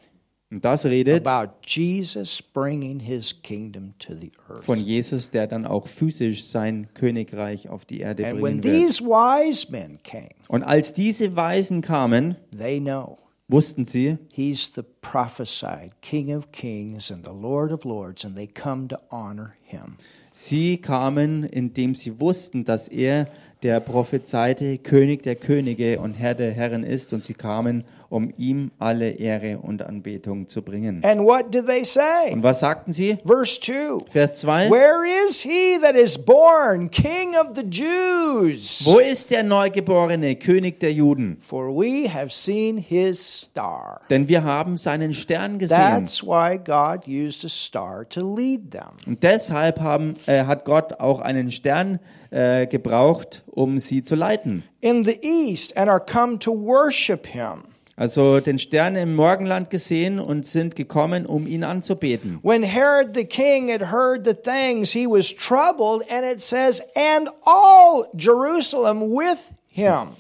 Und 0.51 0.65
das 0.65 0.87
redet 0.87 1.27
about 1.27 1.53
Jesus 1.63 2.41
bringing 2.43 3.01
his 3.01 3.43
kingdom 3.43 3.93
to 3.99 4.15
the 4.15 4.33
earth. 4.49 4.65
von 4.65 4.79
Jesus, 4.79 5.29
der 5.31 5.47
dann 5.47 5.67
auch 5.67 5.87
physisch 5.87 6.45
sein 6.47 6.89
Königreich 6.95 7.69
auf 7.69 7.85
die 7.85 8.01
Erde 8.01 8.27
And 8.27 8.41
when 8.43 8.63
wird. 8.63 8.65
these 8.65 9.05
wise 9.05 9.71
men 9.71 9.99
came, 10.03 10.31
Und 10.49 10.63
als 10.63 10.93
diese 10.95 11.37
Weisen 11.37 11.83
kamen, 11.83 12.37
they 12.57 12.81
know 12.81 13.19
wussten 13.49 13.85
sie, 13.85 14.17
he's 14.31 14.73
the 14.75 14.83
prophesied 15.01 15.93
King 16.01 16.35
of 16.35 16.51
kings 16.53 17.11
and 17.11 17.25
the 17.27 17.33
Lord 17.33 17.71
of 17.71 17.85
lords, 17.85 18.25
and 18.25 18.35
they 18.35 18.47
come 18.47 18.89
to 18.89 18.97
honor 19.11 19.55
him. 19.63 19.97
Sie 20.39 20.79
kamen, 20.79 21.45
indem 21.45 21.95
sie 21.95 22.21
wussten, 22.21 22.65
dass 22.65 22.89
er 22.89 23.27
der 23.63 23.81
prophezeite 23.81 24.79
König 24.79 25.23
der 25.25 25.35
Könige 25.35 25.99
und 25.99 26.15
Herr 26.15 26.35
der 26.35 26.53
Herren 26.53 26.85
ist. 26.85 27.13
Und 27.13 27.25
sie 27.25 27.35
kamen, 27.35 27.85
um 28.11 28.33
ihm 28.39 28.71
alle 28.79 29.11
Ehre 29.11 29.59
und 29.59 29.83
Anbetung 29.83 30.49
zu 30.49 30.63
bringen. 30.63 31.05
And 31.05 31.21
what 31.23 31.53
did 31.53 31.67
they 31.67 31.85
say? 31.85 32.33
Und 32.33 32.43
was 32.43 32.61
sagten 32.61 32.93
sie? 32.93 33.19
Verse 33.27 33.61
2 33.61 34.11
Vers 34.11 34.37
2. 34.37 34.71
Where 34.71 35.05
is 35.29 35.43
he 35.43 35.79
that 35.83 35.95
is 35.95 36.17
born, 36.17 36.91
King 36.91 37.35
of 37.39 37.55
the 37.55 37.63
Jews? 37.63 38.83
Wo 38.87 38.99
ist 38.99 39.31
der 39.31 39.43
Neugeborene, 39.43 40.37
König 40.37 40.81
der 40.81 40.93
Juden? 40.93 41.37
For 41.41 41.69
we 41.69 42.09
have 42.13 42.31
seen 42.31 42.79
his 42.79 43.43
star. 43.43 44.01
Denn 44.09 44.29
wir 44.29 44.45
haben 44.45 44.77
seinen 44.77 45.13
Stern 45.13 45.59
gesehen. 45.59 45.77
That's 45.77 46.23
why 46.23 46.59
God 46.59 47.07
used 47.07 47.45
a 47.45 47.49
star 47.49 48.09
to 48.09 48.37
lead 48.37 48.71
them. 48.71 48.93
Und 49.07 49.23
deshalb 49.23 49.81
haben, 49.81 50.15
äh, 50.29 50.45
hat 50.45 50.65
Gott 50.65 51.01
auch 51.01 51.21
einen 51.21 51.51
Stern 51.51 51.99
äh, 52.31 52.67
gebraucht, 52.67 53.43
um 53.47 53.79
sie 53.79 54.03
zu 54.03 54.15
leiten. 54.15 54.63
In 54.81 55.05
the 55.05 55.19
east, 55.23 55.77
and 55.77 55.89
are 55.89 56.01
come 56.01 56.39
to 56.39 56.53
worship 56.53 57.27
him. 57.27 57.65
Also 57.97 58.39
den 58.39 58.61
Stern 58.61 58.95
im 58.95 59.17
Morgenland 59.17 59.71
gesehen 59.71 60.21
und 60.21 60.47
sind 60.47 60.77
gekommen, 60.77 61.27
um 61.27 61.49
ihn 61.49 61.65
anzubeten. 61.65 62.39
When 62.43 62.63
Herod 62.63 63.09
the 63.15 63.25
king 63.25 63.73
had 63.73 63.91
heard 63.91 64.25
the 64.25 64.35
things, 64.35 64.93
he 64.93 65.05
was 65.07 65.35
troubled, 65.35 66.09
and 66.09 66.25
it 66.25 66.41
says, 66.41 66.81
and 66.95 67.29
all 67.45 68.07
Jerusalem 68.17 69.01
with 69.01 69.53
him. 69.73 70.11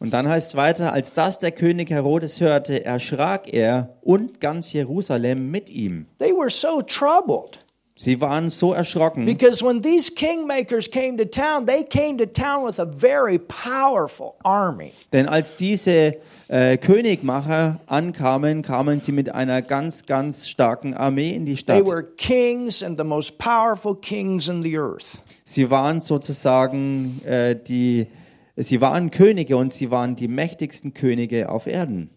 Und 0.00 0.12
dann 0.12 0.28
heißt 0.28 0.48
es 0.48 0.54
weiter, 0.56 0.92
als 0.92 1.14
das 1.14 1.38
der 1.38 1.52
König 1.52 1.88
Herodes 1.88 2.40
hörte, 2.40 2.84
erschrak 2.84 3.50
er 3.50 3.96
und 4.02 4.40
ganz 4.42 4.74
Jerusalem 4.74 5.50
mit 5.50 5.70
ihm. 5.70 6.06
They 6.18 6.32
were 6.32 6.50
so 6.50 6.82
troubled 6.82 7.63
Sie 7.96 8.20
waren 8.20 8.48
so 8.48 8.72
erschrocken, 8.72 9.24
because 9.24 9.64
when 9.64 9.80
these 9.80 10.10
kingmakers 10.12 10.90
came 10.90 11.16
to 11.16 11.24
town, 11.24 11.64
they 11.66 11.84
came 11.84 12.18
to 12.18 12.26
town 12.26 12.66
with 12.66 12.80
a 12.80 12.84
very 12.84 13.38
powerful 13.38 14.34
army. 14.42 14.92
denn 15.12 15.28
als 15.28 15.54
diese 15.54 16.16
äh, 16.48 16.76
Königmacher 16.76 17.78
ankamen, 17.86 18.62
kamen 18.62 18.98
sie 18.98 19.12
mit 19.12 19.32
einer 19.32 19.62
ganz, 19.62 20.06
ganz 20.06 20.48
starken 20.48 20.92
Armee 20.94 21.36
in 21.36 21.46
die 21.46 21.54
They 21.54 21.60
Stadt. 21.60 21.86
were 21.86 22.02
kings 22.02 22.82
and 22.82 22.98
the 22.98 23.04
most 23.04 23.38
powerful 23.38 23.94
kings 23.94 24.48
in 24.48 24.60
the 24.62 24.76
earth. 24.76 25.22
Sie 25.44 25.70
waren 25.70 26.00
sozusagen 26.00 27.20
äh, 27.24 27.54
die 27.54 28.08
Sie 28.56 28.80
waren 28.80 29.10
Könige 29.10 29.56
und 29.56 29.72
sie 29.72 29.90
waren 29.90 30.14
die 30.14 30.28
mächtigsten 30.28 30.94
Könige 30.94 31.48
auf 31.48 31.66
Erden. 31.66 32.10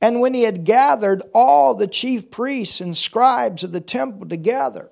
And 0.00 0.20
when 0.20 0.34
he 0.34 0.42
had 0.42 0.64
gathered 0.64 1.22
all 1.34 1.74
the 1.74 1.86
chief 1.86 2.30
priests 2.30 2.80
and 2.80 2.96
scribes 2.96 3.64
of 3.64 3.72
the 3.72 3.80
temple 3.80 4.28
together, 4.28 4.90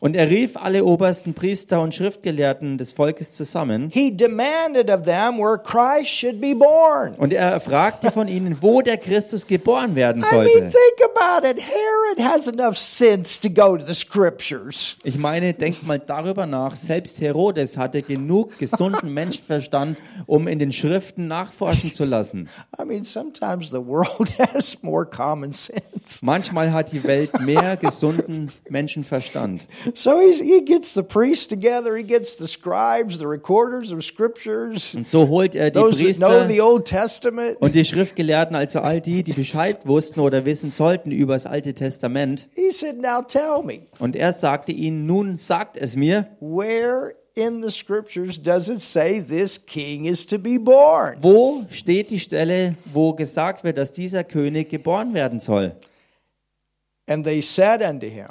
Und 0.00 0.16
er 0.16 0.30
rief 0.30 0.56
alle 0.56 0.84
obersten 0.84 1.34
Priester 1.34 1.82
und 1.82 1.94
Schriftgelehrten 1.94 2.78
des 2.78 2.92
Volkes 2.92 3.32
zusammen. 3.32 3.90
he 3.92 4.10
demanded 4.10 4.88
of 4.90 5.02
them 5.02 5.38
where 5.38 5.58
Christ 5.58 6.10
should 6.10 6.40
be 6.40 6.54
born. 6.54 7.14
Und 7.18 7.34
er 7.34 7.60
fragte 7.60 8.10
von 8.10 8.26
ihnen, 8.26 8.56
wo 8.62 8.80
der 8.80 8.96
Christus 8.96 9.46
geboren 9.46 9.94
werden 9.96 10.22
I 10.22 10.34
mean, 10.34 10.46
sollte. 10.46 10.70
think 10.70 11.10
about 11.14 11.46
it. 11.46 11.58
Herod 11.60 12.32
has 12.32 12.48
enough 12.48 12.78
sense 12.78 13.38
to 13.40 13.50
go 13.50 13.76
to 13.76 13.84
the 13.84 13.92
scriptures. 13.92 14.96
Ich 15.04 15.18
meine, 15.18 15.52
denkt 15.52 15.86
mal 15.86 15.98
darüber 15.98 16.46
nach. 16.46 16.76
Selbst 16.76 17.20
Herodes 17.20 17.76
hatte 17.76 18.00
genug 18.00 18.58
gesunden 18.58 19.12
Menschenverstand, 19.14 19.98
um 20.24 20.48
in 20.48 20.58
den 20.58 20.72
Schriften 20.72 21.28
nachforschen 21.28 21.92
zu 21.92 22.04
lassen. 22.06 22.48
I 22.80 22.86
mean, 22.86 23.04
sometimes 23.04 23.68
the 23.68 23.84
world 23.84 24.30
has 24.54 24.82
more 24.82 25.04
common 25.04 25.52
sense. 25.52 26.20
Manchmal 26.22 26.72
hat 26.72 26.92
die 26.92 27.04
Welt 27.04 27.38
mehr 27.42 27.76
gesunden 27.76 28.50
Menschenverstand. 28.70 29.66
So 29.94 30.20
he 30.20 30.64
gets 30.64 30.94
the 30.94 31.02
priests 31.02 31.46
together, 31.46 31.96
he 31.96 32.04
gets 32.04 32.36
the 32.36 32.46
scribes, 32.46 33.18
the 33.18 33.26
recorders 33.26 33.92
of 33.92 34.04
scriptures, 34.04 34.94
Und 34.94 35.06
so 35.08 35.28
holt 35.28 35.54
er 35.54 35.70
die 35.70 35.78
those 35.78 35.98
that 35.98 36.16
know 36.18 36.28
Priester 36.28 36.48
the 36.48 36.60
Old 36.60 36.84
Testament. 36.86 37.56
und 37.60 37.74
die 37.74 37.84
Schriftgelehrten, 37.84 38.54
also 38.56 38.80
all 38.80 39.00
die, 39.00 39.22
die 39.22 39.32
Bescheid 39.32 39.78
wussten 39.86 40.20
oder 40.20 40.44
wissen 40.44 40.70
sollten 40.70 41.10
über 41.10 41.34
das 41.34 41.46
Alte 41.46 41.74
Testament. 41.74 42.46
He 42.54 42.70
said, 42.70 43.00
Now 43.00 43.22
tell 43.22 43.62
me, 43.64 43.86
Und 43.98 44.16
er 44.16 44.32
sagte 44.32 44.72
ihnen, 44.72 45.06
nun 45.06 45.36
sagt 45.36 45.76
es 45.76 45.96
mir, 45.96 46.26
where 46.40 47.14
in 47.34 47.62
the 47.62 47.70
scriptures 47.70 48.42
does 48.42 48.68
it 48.68 48.80
say 48.80 49.20
this 49.20 49.64
king 49.64 50.04
is 50.04 50.26
to 50.26 50.38
be 50.38 50.58
born? 50.58 51.16
wo 51.22 51.64
steht 51.70 52.10
die 52.10 52.18
Stelle, 52.18 52.74
wo 52.92 53.12
gesagt 53.14 53.64
wird, 53.64 53.78
dass 53.78 53.92
dieser 53.92 54.24
König 54.24 54.68
geboren 54.68 55.14
werden 55.14 55.38
soll? 55.38 55.72
And 55.72 55.76
they 55.76 55.76
said 55.76 55.76
unto 55.76 56.78
him, 56.78 56.89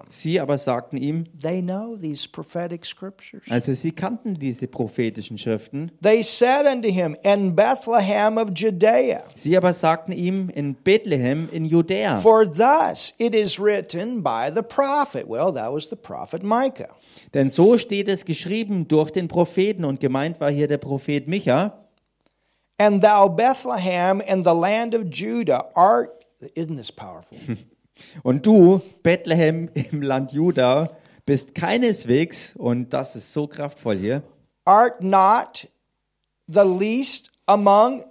Sie 0.09 0.39
aber 0.39 0.57
sagten 0.57 0.97
ihm, 0.97 1.25
They 1.41 1.61
know 1.61 1.97
these 1.97 2.27
prophetic 2.29 2.85
scriptures. 2.85 3.41
also 3.49 3.73
sie 3.73 3.91
kannten 3.91 4.35
diese 4.35 4.67
prophetischen 4.67 5.37
Schriften. 5.37 5.91
They 6.01 6.23
said 6.23 6.65
unto 6.65 6.89
him, 6.89 7.15
In 7.23 7.55
Bethlehem 7.55 8.37
of 8.37 8.51
Judea, 8.55 9.23
Sie 9.35 9.57
aber 9.57 9.73
sagten 9.73 10.13
ihm 10.13 10.49
in 10.49 10.75
Bethlehem 10.75 11.49
in 11.51 11.65
Judäa. 11.65 12.21
for 12.21 12.45
thus 12.45 13.13
it 13.17 13.35
is 13.35 13.59
written 13.59 14.23
by 14.23 14.49
the 14.53 14.63
prophet. 14.63 15.27
Well, 15.27 15.51
that 15.53 15.73
was 15.73 15.89
the 15.89 15.97
prophet 15.97 16.43
Micah. 16.43 16.95
Denn 17.33 17.49
so 17.49 17.77
steht 17.77 18.07
es 18.07 18.23
geschrieben 18.23 18.87
durch 18.87 19.11
den 19.11 19.27
Propheten 19.27 19.83
und 19.83 19.99
gemeint 19.99 20.39
war 20.39 20.49
hier 20.51 20.67
der 20.67 20.77
Prophet 20.77 21.27
Micha. 21.27 21.85
And 22.77 23.03
thou, 23.03 23.27
Bethlehem, 23.27 24.21
in 24.21 24.41
the 24.43 24.53
land 24.53 24.95
of 24.95 25.03
Judah, 25.11 25.69
art. 25.75 26.25
Isn't 26.55 26.77
this 26.77 26.91
powerful? 26.93 27.37
Und 28.23 28.45
du, 28.45 28.81
Bethlehem 29.03 29.69
im 29.73 30.01
Land 30.01 30.31
Juda, 30.31 30.91
bist 31.25 31.53
keineswegs, 31.53 32.55
und 32.55 32.93
das 32.93 33.15
ist 33.15 33.33
so 33.33 33.47
kraftvoll 33.47 33.97
hier, 33.97 34.23
art 34.65 35.03
not 35.03 35.67
the 36.47 36.63
least 36.63 37.29
among 37.45 38.03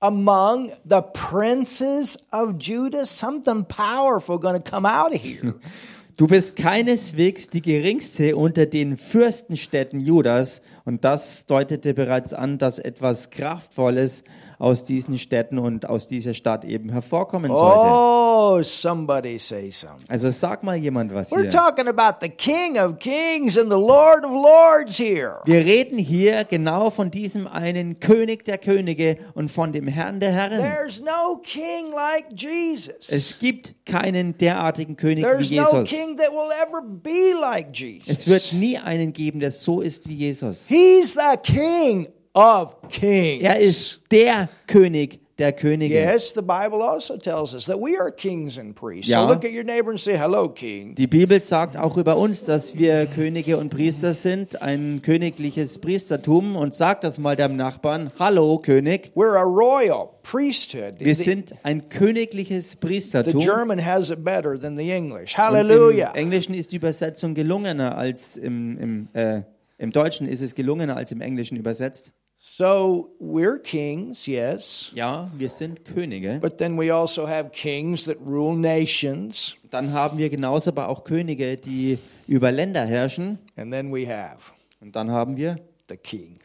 among 0.00 0.70
the 0.84 1.00
princes 1.12 2.18
of 2.30 2.58
Judah. 2.58 3.06
Something 3.06 3.64
powerful 3.64 4.38
going 4.38 4.60
to 4.60 4.70
come 4.70 4.86
out 4.86 5.14
of 5.14 5.20
here. 5.20 5.54
du 6.16 6.26
bist 6.26 6.56
keineswegs 6.56 7.48
die 7.48 7.62
geringste 7.62 8.36
unter 8.36 8.66
den 8.66 8.96
Fürstenstädten 8.96 10.00
Judas. 10.00 10.60
Und 10.84 11.04
das 11.04 11.46
deutete 11.46 11.94
bereits 11.94 12.34
an, 12.34 12.58
dass 12.58 12.78
etwas 12.78 13.30
Kraftvolles 13.30 14.24
aus 14.58 14.84
diesen 14.84 15.18
Städten 15.18 15.58
und 15.58 15.88
aus 15.88 16.06
dieser 16.06 16.34
Stadt 16.34 16.64
eben 16.64 16.90
hervorkommen 16.90 17.54
sollte. 17.54 17.78
oh, 17.78 18.62
somebody 18.62 19.38
say 19.38 19.70
something. 19.70 20.08
Also 20.08 20.30
sag 20.30 20.62
mal 20.62 20.76
jemand 20.76 21.12
was 21.14 21.30
We're 21.30 21.42
hier. 21.42 21.50
talking 21.50 21.88
about 21.88 22.18
the 22.20 22.28
King 22.28 22.78
of 22.78 22.98
Kings 22.98 23.58
and 23.58 23.70
the 23.70 23.78
Lord 23.78 24.24
of 24.24 24.30
Lords 24.30 24.98
here. 24.98 25.38
Wir 25.44 25.58
reden 25.64 25.98
hier 25.98 26.44
genau 26.44 26.90
von 26.90 27.10
diesem 27.10 27.46
einen 27.46 28.00
König 28.00 28.44
der 28.44 28.58
Könige 28.58 29.18
und 29.34 29.50
von 29.50 29.72
dem 29.72 29.86
Herrn 29.88 30.20
der 30.20 30.32
Herren. 30.32 30.60
There's 30.60 31.00
no 31.00 31.38
king 31.42 31.92
like 31.94 32.26
Jesus. 32.36 33.08
Es 33.08 33.38
gibt 33.38 33.74
keinen 33.86 34.36
derartigen 34.38 34.96
König 34.96 35.24
wie 35.24 35.28
There's 35.28 35.50
no 35.50 35.78
Jesus. 35.78 35.88
king 35.88 36.16
that 36.16 36.30
will 36.30 36.50
ever 36.66 36.82
be 36.82 37.32
like 37.40 37.70
Es 38.06 38.26
wird 38.28 38.42
Jesus. 38.42 38.52
nie 38.52 38.78
einen 38.78 39.12
geben, 39.12 39.40
der 39.40 39.50
so 39.50 39.80
ist 39.80 40.08
wie 40.08 40.14
Jesus. 40.14 40.66
He's 40.68 41.12
the 41.12 41.36
King 41.42 42.08
of 42.34 42.76
Kings. 42.88 43.42
Er 43.42 43.58
ist 43.58 44.00
der 44.10 44.48
König 44.66 45.20
der 45.38 45.52
Könige. 45.52 45.94
Yes, 45.94 46.32
the 46.32 46.42
Bible 46.42 46.82
also 46.82 47.16
tells 47.16 47.54
us 47.54 47.66
that 47.66 47.76
we 47.76 47.98
are 47.98 48.10
kings 48.10 48.58
and 48.58 48.74
priests. 48.74 49.10
Ja. 49.10 49.22
So 49.26 49.32
look 49.32 49.44
at 49.44 49.52
your 49.52 49.64
neighbor 49.64 49.90
and 49.90 50.00
say, 50.00 50.16
Hello, 50.16 50.48
King. 50.48 50.94
Die 50.94 51.06
Bibel 51.06 51.42
sagt 51.42 51.76
auch 51.76 51.96
über 51.96 52.16
uns, 52.16 52.44
dass 52.44 52.78
wir 52.78 53.06
Könige 53.06 53.58
und 53.58 53.70
Priester 53.70 54.14
sind, 54.14 54.62
ein 54.62 55.02
königliches 55.02 55.78
Priestertum 55.78 56.56
und 56.56 56.74
sagt 56.74 57.04
das 57.04 57.18
mal 57.18 57.34
deinem 57.36 57.56
Nachbarn, 57.56 58.12
hallo 58.18 58.58
König, 58.58 59.10
We're 59.14 59.36
a 59.36 59.42
royal 59.42 60.10
priesthood. 60.22 61.00
wir 61.00 61.14
The, 61.14 61.22
sind 61.24 61.54
ein 61.64 61.88
königliches 61.88 62.72
the 62.72 62.76
Priestertum. 62.78 63.40
German 63.40 63.84
has 63.84 64.10
it 64.10 64.22
better 64.22 64.58
than 64.58 64.76
the 64.76 64.90
English. 64.90 65.36
Hallelujah. 65.36 66.10
Im 66.10 66.16
Englischen 66.16 66.54
ist 66.54 66.70
die 66.70 66.76
Übersetzung 66.76 67.34
gelungener 67.34 67.96
als 67.98 68.36
im, 68.36 68.78
im, 68.78 69.08
äh, 69.14 69.42
im 69.78 69.90
Deutschen 69.90 70.28
ist 70.28 70.42
es 70.42 70.54
gelungener 70.54 70.96
als 70.96 71.10
im 71.10 71.20
Englischen 71.20 71.56
übersetzt. 71.56 72.12
So 72.36 73.14
we're 73.20 73.58
kings, 73.58 74.26
yes. 74.26 74.90
Ja, 74.94 75.30
wir 75.36 75.48
sind 75.48 75.84
Könige. 75.84 76.38
But 76.40 76.58
then 76.58 76.78
we 76.78 76.92
also 76.92 77.26
have 77.26 77.50
kings 77.50 78.04
that 78.04 78.18
rule 78.24 78.54
nations. 78.56 79.56
Dann 79.70 79.92
haben 79.92 80.18
wir 80.18 80.28
genauso 80.28 80.70
aber 80.70 80.88
auch 80.88 81.04
Könige, 81.04 81.56
die 81.56 81.98
über 82.26 82.52
Länder 82.52 82.84
herrschen. 82.84 83.38
And 83.56 83.72
then 83.72 83.92
we 83.92 84.06
have 84.06 84.52
Und 84.80 84.94
dann 84.94 85.10
haben 85.10 85.36
wir 85.36 85.56
the 85.88 85.96
king 85.96 86.38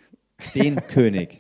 den 0.56 0.76
König, 0.88 1.38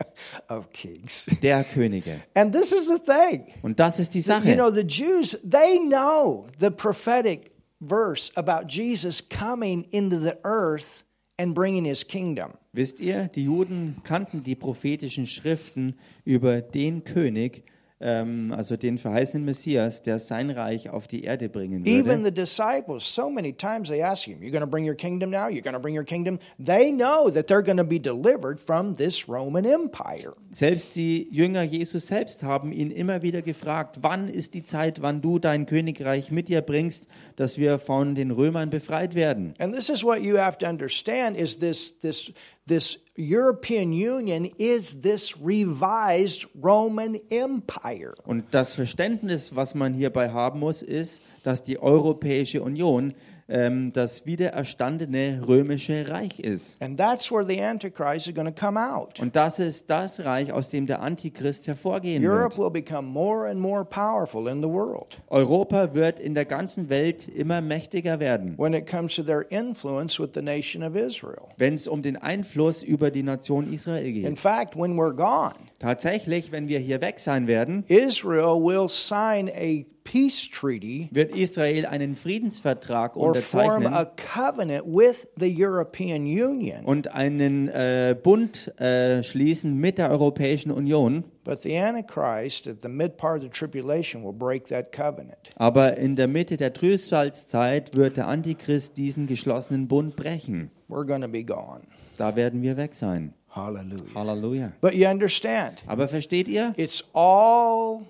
of 0.49 0.69
kings. 0.71 1.27
der 1.41 1.63
Könige. 1.63 2.21
And 2.33 2.53
this 2.53 2.73
is 2.73 2.87
the 2.87 2.99
thing. 2.99 3.45
Und 3.61 3.79
das 3.79 3.99
ist 3.99 4.13
die 4.13 4.21
Sache. 4.21 4.49
You 4.49 4.55
know, 4.55 4.69
the 4.69 4.83
Jews, 4.85 5.39
they 5.49 5.79
know 5.79 6.47
the 6.59 6.69
prophetic 6.69 7.51
verse 7.79 8.29
about 8.35 8.67
Jesus 8.67 9.21
coming 9.21 9.85
into 9.91 10.19
the 10.19 10.33
earth 10.43 11.05
and 11.39 11.55
bringing 11.55 11.85
his 11.85 12.05
kingdom. 12.05 12.51
Wisst 12.73 12.99
ihr, 12.99 13.29
die 13.29 13.45
Juden 13.45 14.01
kannten 14.03 14.43
die 14.43 14.55
prophetischen 14.55 15.25
Schriften 15.25 15.95
über 16.25 16.61
den 16.61 17.05
König, 17.05 17.63
ähm, 18.01 18.53
also 18.55 18.77
den 18.77 18.97
verheißenen 18.97 19.43
Messias, 19.43 20.03
der 20.03 20.19
sein 20.19 20.49
Reich 20.49 20.89
auf 20.89 21.07
die 21.07 21.23
Erde 21.23 21.49
bringen 21.49 21.85
Even 21.85 22.23
würde. 22.23 22.25
the 22.25 22.31
disciples, 22.31 23.03
so 23.03 23.29
many 23.29 23.53
times 23.53 23.89
they 23.89 24.01
ask 24.01 24.25
him, 24.25 24.41
You're 24.41 24.51
going 24.51 24.61
to 24.61 24.67
bring 24.67 24.87
your 24.87 24.95
kingdom 24.95 25.29
now? 25.29 25.49
You're 25.49 25.61
going 25.61 25.73
to 25.73 25.79
bring 25.81 25.95
your 25.95 26.05
kingdom? 26.05 26.39
They 26.57 26.91
know 26.91 27.29
that 27.29 27.47
they're 27.47 27.63
going 27.63 27.77
to 27.77 27.83
be 27.83 27.99
delivered 27.99 28.59
from 28.59 28.95
this 28.95 29.27
Roman 29.27 29.65
Empire. 29.65 30.33
Selbst 30.51 30.95
die 30.95 31.27
Jünger 31.31 31.63
Jesus 31.63 32.07
selbst 32.07 32.43
haben 32.43 32.71
ihn 32.71 32.91
immer 32.91 33.21
wieder 33.21 33.41
gefragt, 33.41 33.97
wann 34.01 34.29
ist 34.29 34.53
die 34.53 34.63
Zeit, 34.63 35.01
wann 35.01 35.21
du 35.21 35.39
dein 35.39 35.65
Königreich 35.65 36.31
mit 36.31 36.47
dir 36.47 36.61
bringst, 36.61 37.07
dass 37.35 37.57
wir 37.57 37.79
von 37.79 38.15
den 38.15 38.31
Römern 38.31 38.69
befreit 38.69 39.13
werden. 39.15 39.53
And 39.59 39.75
this 39.75 39.89
is 39.89 40.03
what 40.03 40.21
you 40.21 40.37
have 40.37 40.57
to 40.59 40.67
understand 40.67 41.37
is 41.37 41.59
this 41.59 41.97
this 41.99 42.31
this 42.69 42.97
European 43.17 43.91
Union 43.91 44.49
is 44.57 45.01
this 45.01 45.35
revised 45.41 46.45
Roman 46.55 47.19
Empire. 47.29 48.13
Und 48.25 48.45
das 48.51 48.73
Verständnis, 48.75 49.55
was 49.55 49.75
man 49.75 49.93
hierbei 49.93 50.29
haben 50.29 50.61
muss, 50.61 50.81
ist, 50.81 51.21
dass 51.43 51.63
die 51.63 51.79
Europäische 51.79 52.61
Union 52.61 53.13
ähm, 53.49 53.91
das 53.93 54.25
wiedererstandene 54.25 55.41
römische 55.47 56.07
Reich 56.09 56.39
ist. 56.39 56.81
And 56.81 56.97
that's 56.99 57.31
where 57.31 57.45
the 57.45 57.61
Antichrist 57.61 58.27
is 58.27 58.33
going 58.35 58.47
to 58.47 58.53
come 58.53 58.79
out. 58.79 59.19
Und 59.19 59.35
das 59.35 59.59
ist 59.59 59.89
das 59.89 60.19
Reich, 60.23 60.51
aus 60.53 60.69
dem 60.69 60.85
der 60.85 61.01
Antichrist 61.01 61.67
hervorgehen 61.67 62.23
Europe 62.25 62.57
wird. 62.57 62.73
will 62.73 62.81
become 62.83 63.07
more 63.07 63.49
and 63.49 63.59
more 63.59 63.83
powerful 63.83 64.47
in 64.47 64.61
the 64.61 64.69
world 64.69 65.19
Europa 65.29 65.93
wird 65.93 66.19
in 66.19 66.33
der 66.35 66.45
ganzen 66.45 66.89
Welt 66.89 67.27
immer 67.27 67.61
mächtiger 67.61 68.19
werden, 68.19 68.55
when 68.57 68.73
it 68.73 68.89
comes 68.89 69.15
to 69.15 69.23
their 69.23 69.45
influence 69.51 70.19
with 70.19 70.29
the 70.33 70.41
nation 70.41 70.83
of 70.83 70.95
Israel. 70.95 71.47
wenn 71.57 71.73
es 71.73 71.87
um 71.87 72.01
den 72.01 72.17
Einfluss 72.17 72.83
über 72.83 73.09
die 73.11 73.23
Nation 73.23 73.73
Israel 73.73 74.05
In 74.05 74.13
geht. 74.13 74.39
fact, 74.39 74.75
when 74.75 74.93
we're 74.97 75.13
gone, 75.15 75.53
Tatsächlich, 75.79 76.51
wenn 76.51 76.67
wir 76.67 76.79
hier 76.79 76.99
weg 77.01 77.19
sein 77.19 77.47
werden, 77.47 77.85
Israel 77.87 78.61
will 78.61 78.89
sign 78.89 79.49
a 79.49 79.85
peace 80.09 80.49
treaty 80.49 81.07
wird 81.11 81.35
Israel 81.35 81.85
einen 81.85 82.15
Friedensvertrag 82.15 83.15
or 83.15 83.35
form 83.35 83.83
unterzeichnen 83.83 83.93
a 83.93 84.05
covenant 84.05 84.83
with 84.85 85.27
the 85.37 85.53
European 85.55 86.23
Union. 86.23 86.83
und 86.83 87.13
einen 87.13 87.67
äh, 87.67 88.15
Bund 88.21 88.73
äh, 88.79 89.23
schließen 89.23 89.75
mit 89.77 89.99
der 89.99 90.09
Europäischen 90.09 90.71
Union. 90.71 91.23
But 91.43 91.61
the 91.61 91.77
Antichrist 91.77 92.67
at 92.67 92.81
the 92.81 92.87
mid 92.87 93.17
part 93.17 93.37
of 93.37 93.43
the 93.43 93.49
tribulation 93.49 94.23
will 94.23 94.33
break 94.33 94.65
that 94.65 94.91
covenant. 94.91 95.49
Aber 95.55 95.97
in 95.97 96.15
der 96.15 96.27
Mitte 96.27 96.57
der 96.57 96.73
Trübsalzeit 96.73 97.95
wird 97.95 98.17
der 98.17 98.27
Antichrist 98.27 98.97
diesen 98.97 99.27
geschlossenen 99.27 99.87
Bund 99.87 100.15
brechen. 100.15 100.71
We're 100.89 101.05
going 101.05 101.21
to 101.21 101.27
be 101.27 101.43
gone. 101.43 101.81
Da 102.17 102.35
werden 102.35 102.63
wir 102.63 102.77
weg 102.77 102.95
sein. 102.95 103.33
Hallelujah. 103.49 104.13
Halleluja. 104.15 104.71
But 104.81 104.93
you 104.93 105.07
understand, 105.07 105.83
Aber 105.87 106.07
versteht 106.07 106.47
ihr? 106.47 106.73
it's 106.77 107.03
all 107.13 108.01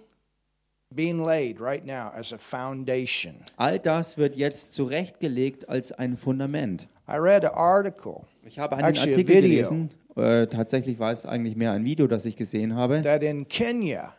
being 0.96 1.24
laid 1.24 1.60
right 1.60 1.86
now 1.86 2.12
as 2.16 2.34
a 2.34 2.38
foundation. 2.38 3.36
All 3.58 3.78
das 3.80 4.18
wird 4.18 4.36
jetzt 4.36 4.74
zurechtgelegt 4.74 5.70
als 5.70 5.92
ein 5.92 6.18
Fundament. 6.18 6.88
I 7.08 7.18
read 7.18 7.46
an 7.46 7.52
article 7.54 8.22
Ich 8.44 8.58
habe 8.60 8.76
einen 8.78 8.88
Actually, 8.88 9.14
a 9.14 9.18
Artikel 9.18 9.36
video. 9.36 9.50
gelesen, 9.50 9.90
äh, 10.16 10.48
tatsächlich 10.48 11.00
war 11.00 11.12
es 11.12 11.26
eigentlich 11.26 11.56
mehr 11.56 11.72
ein 11.72 11.86
Video, 11.86 12.08
das 12.08 12.26
ich 12.26 12.36
gesehen 12.36 12.76
habe, 12.76 13.02
that 13.02 13.22
in 13.24 13.48
Kenya, 13.48 14.14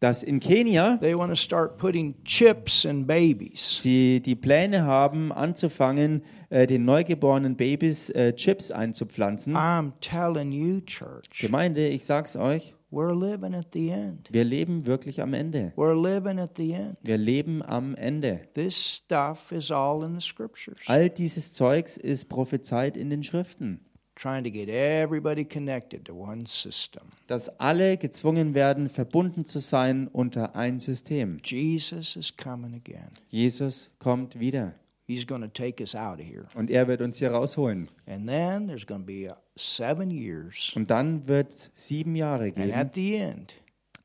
dass 0.00 0.22
in 0.22 0.40
Kenia 0.40 0.98
they 1.00 1.14
want 1.16 1.30
to 1.30 1.36
start 1.36 1.78
putting 1.78 2.14
chips 2.24 2.84
in 2.84 3.06
babies. 3.06 3.82
sie 3.82 4.20
die 4.20 4.36
Pläne 4.36 4.84
haben, 4.84 5.32
anzufangen, 5.32 6.22
äh, 6.50 6.66
den 6.66 6.84
neugeborenen 6.84 7.56
Babys 7.56 8.10
äh, 8.10 8.34
Chips 8.34 8.70
einzupflanzen. 8.70 9.54
I'm 9.56 9.92
telling 10.00 10.52
you, 10.52 10.80
church, 10.82 11.28
Gemeinde, 11.40 11.88
ich 11.88 12.04
sag's 12.04 12.36
euch, 12.36 12.74
we're 12.90 13.14
living 13.14 13.54
at 13.54 13.68
the 13.72 13.90
end. 13.90 14.28
wir 14.30 14.44
leben 14.44 14.86
wirklich 14.86 15.20
am 15.20 15.32
Ende. 15.34 15.72
We're 15.76 15.94
living 15.94 16.38
at 16.38 16.56
the 16.56 16.72
end. 16.72 16.96
Wir 17.02 17.18
leben 17.18 17.62
am 17.62 17.94
Ende. 17.94 18.40
This 18.54 18.76
stuff 18.76 19.52
is 19.52 19.70
all 19.70 20.04
in 20.04 20.14
the 20.14 20.20
scriptures. 20.20 20.78
All 20.86 21.08
dieses 21.08 21.52
Zeugs 21.52 21.96
ist 21.96 22.28
prophezeit 22.28 22.96
in 22.96 23.10
den 23.10 23.22
Schriften, 23.22 23.80
Trying 24.16 24.44
to 24.44 24.50
get 24.50 24.68
everybody 24.68 25.46
connected 25.46 26.04
to 26.04 26.14
one 26.14 26.44
system. 26.46 27.04
dass 27.26 27.48
alle 27.58 27.96
gezwungen 27.96 28.54
werden, 28.54 28.88
verbunden 28.90 29.46
zu 29.46 29.60
sein 29.60 30.08
unter 30.08 30.54
ein 30.56 30.78
System. 30.78 31.38
Jesus 31.42 32.16
is 32.16 32.36
coming 32.36 32.74
again. 32.74 33.10
Jesus 33.28 33.90
kommt 33.98 34.38
wieder 34.38 34.74
He's 35.10 35.26
going 35.26 35.42
to 35.42 35.48
take 35.48 35.82
us 35.82 35.94
out 35.96 36.20
of 36.20 36.26
here. 36.26 36.46
und 36.54 36.70
er 36.70 36.86
wird 36.86 37.00
uns 37.00 37.18
hier 37.18 37.32
rausholen. 37.32 37.88
And 38.06 38.28
then 38.28 38.68
there's 38.68 38.86
going 38.86 39.00
to 39.02 39.06
be 39.06 39.28
uh, 39.28 39.34
seven 39.56 40.10
years. 40.10 40.72
Und 40.76 40.88
dann 40.90 41.26
wird 41.26 41.52
es 41.52 41.70
sieben 41.74 42.14
Jahre 42.14 42.44
And 42.44 42.54
geben. 42.54 42.72
at 42.74 42.94
the 42.94 43.16
end, 43.16 43.54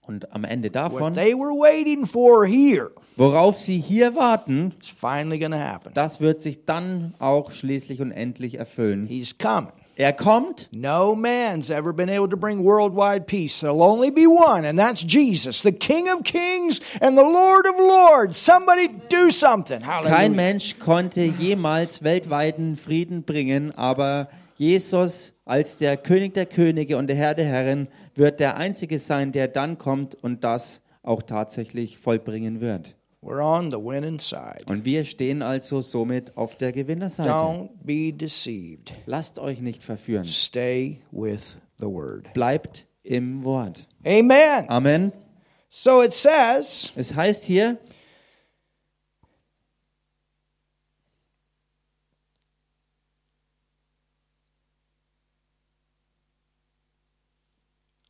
Und 0.07 0.31
am 0.33 0.43
Ende 0.43 0.69
what 0.69 0.75
davon, 0.75 1.13
they 1.13 1.33
were 1.35 1.51
waiting 1.53 2.05
for 2.07 2.45
here 2.45 2.91
worauf 3.17 3.57
sie 3.59 3.79
hier 3.79 4.15
warten, 4.15 4.73
is 4.81 4.89
finally 4.89 5.37
going 5.39 5.51
to 5.51 5.59
happen. 5.59 5.91
das 5.93 6.21
wird 6.21 6.41
sich 6.41 6.65
dann 6.65 7.13
auch 7.19 7.51
schließlich 7.51 8.01
und 8.01 8.11
endlich 8.11 8.57
erfüllen. 8.57 9.05
He's 9.05 9.37
coming. 9.37 9.73
Er 9.97 10.11
kommt 10.11 10.67
No 10.75 11.15
man's 11.15 11.69
ever 11.69 11.93
been 11.93 12.09
able 12.09 12.27
to 12.27 12.35
bring 12.35 12.63
worldwide 12.63 13.27
peace. 13.27 13.61
There'll 13.61 13.81
only 13.81 14.11
be 14.11 14.27
one, 14.27 14.65
and 14.65 14.77
that's 14.77 15.05
Jesus, 15.05 15.61
the 15.61 15.71
King 15.71 16.09
of 16.09 16.23
Kings 16.23 16.81
and 16.99 17.17
the 17.17 17.23
Lord 17.23 17.65
of 17.65 17.75
Lords. 17.77 18.37
Somebody 18.37 18.89
do 19.09 19.29
something. 19.31 19.79
Kein 19.79 20.05
Hallelujah. 20.05 20.29
Mensch 20.29 20.79
konnte 20.79 21.21
jemals 21.21 22.03
weltweiten 22.03 22.75
Frieden 22.75 23.23
bringen, 23.23 23.73
aber 23.75 24.27
Jesus 24.57 25.31
als 25.45 25.77
der 25.77 25.95
König 25.95 26.33
der 26.33 26.45
Könige 26.45 26.97
und 26.97 27.07
der 27.07 27.15
Herr 27.15 27.33
der 27.33 27.45
Herren 27.45 27.87
wird 28.15 28.41
der 28.41 28.57
Einzige 28.57 28.99
sein, 28.99 29.31
der 29.31 29.47
dann 29.47 29.77
kommt 29.77 30.15
und 30.21 30.43
das 30.43 30.81
auch 31.03 31.21
tatsächlich 31.23 31.97
vollbringen 31.97 32.59
wird. 32.59 32.95
We're 33.25 33.41
on 33.41 33.71
the 33.71 33.79
winning 33.79 34.19
side. 34.19 34.65
Und 34.67 34.85
wir 34.85 35.03
stehen 35.03 35.41
also 35.41 35.81
somit 35.81 36.37
auf 36.37 36.57
der 36.57 36.71
Gewinnerseite. 36.71 37.27
Don't 37.27 37.69
be 37.83 38.13
deceived. 38.13 38.93
Lasst 39.07 39.39
euch 39.39 39.61
nicht 39.61 39.83
verführen. 39.83 40.25
Stay 40.25 41.01
with 41.11 41.57
the 41.79 41.87
word. 41.87 42.31
Bleibt 42.35 42.85
im 43.01 43.43
Wort. 43.43 43.87
Amen. 44.05 44.69
Amen. 44.69 45.11
So 45.69 46.03
it 46.03 46.13
says, 46.13 46.91
Es 46.95 47.15
heißt 47.15 47.45
hier, 47.45 47.79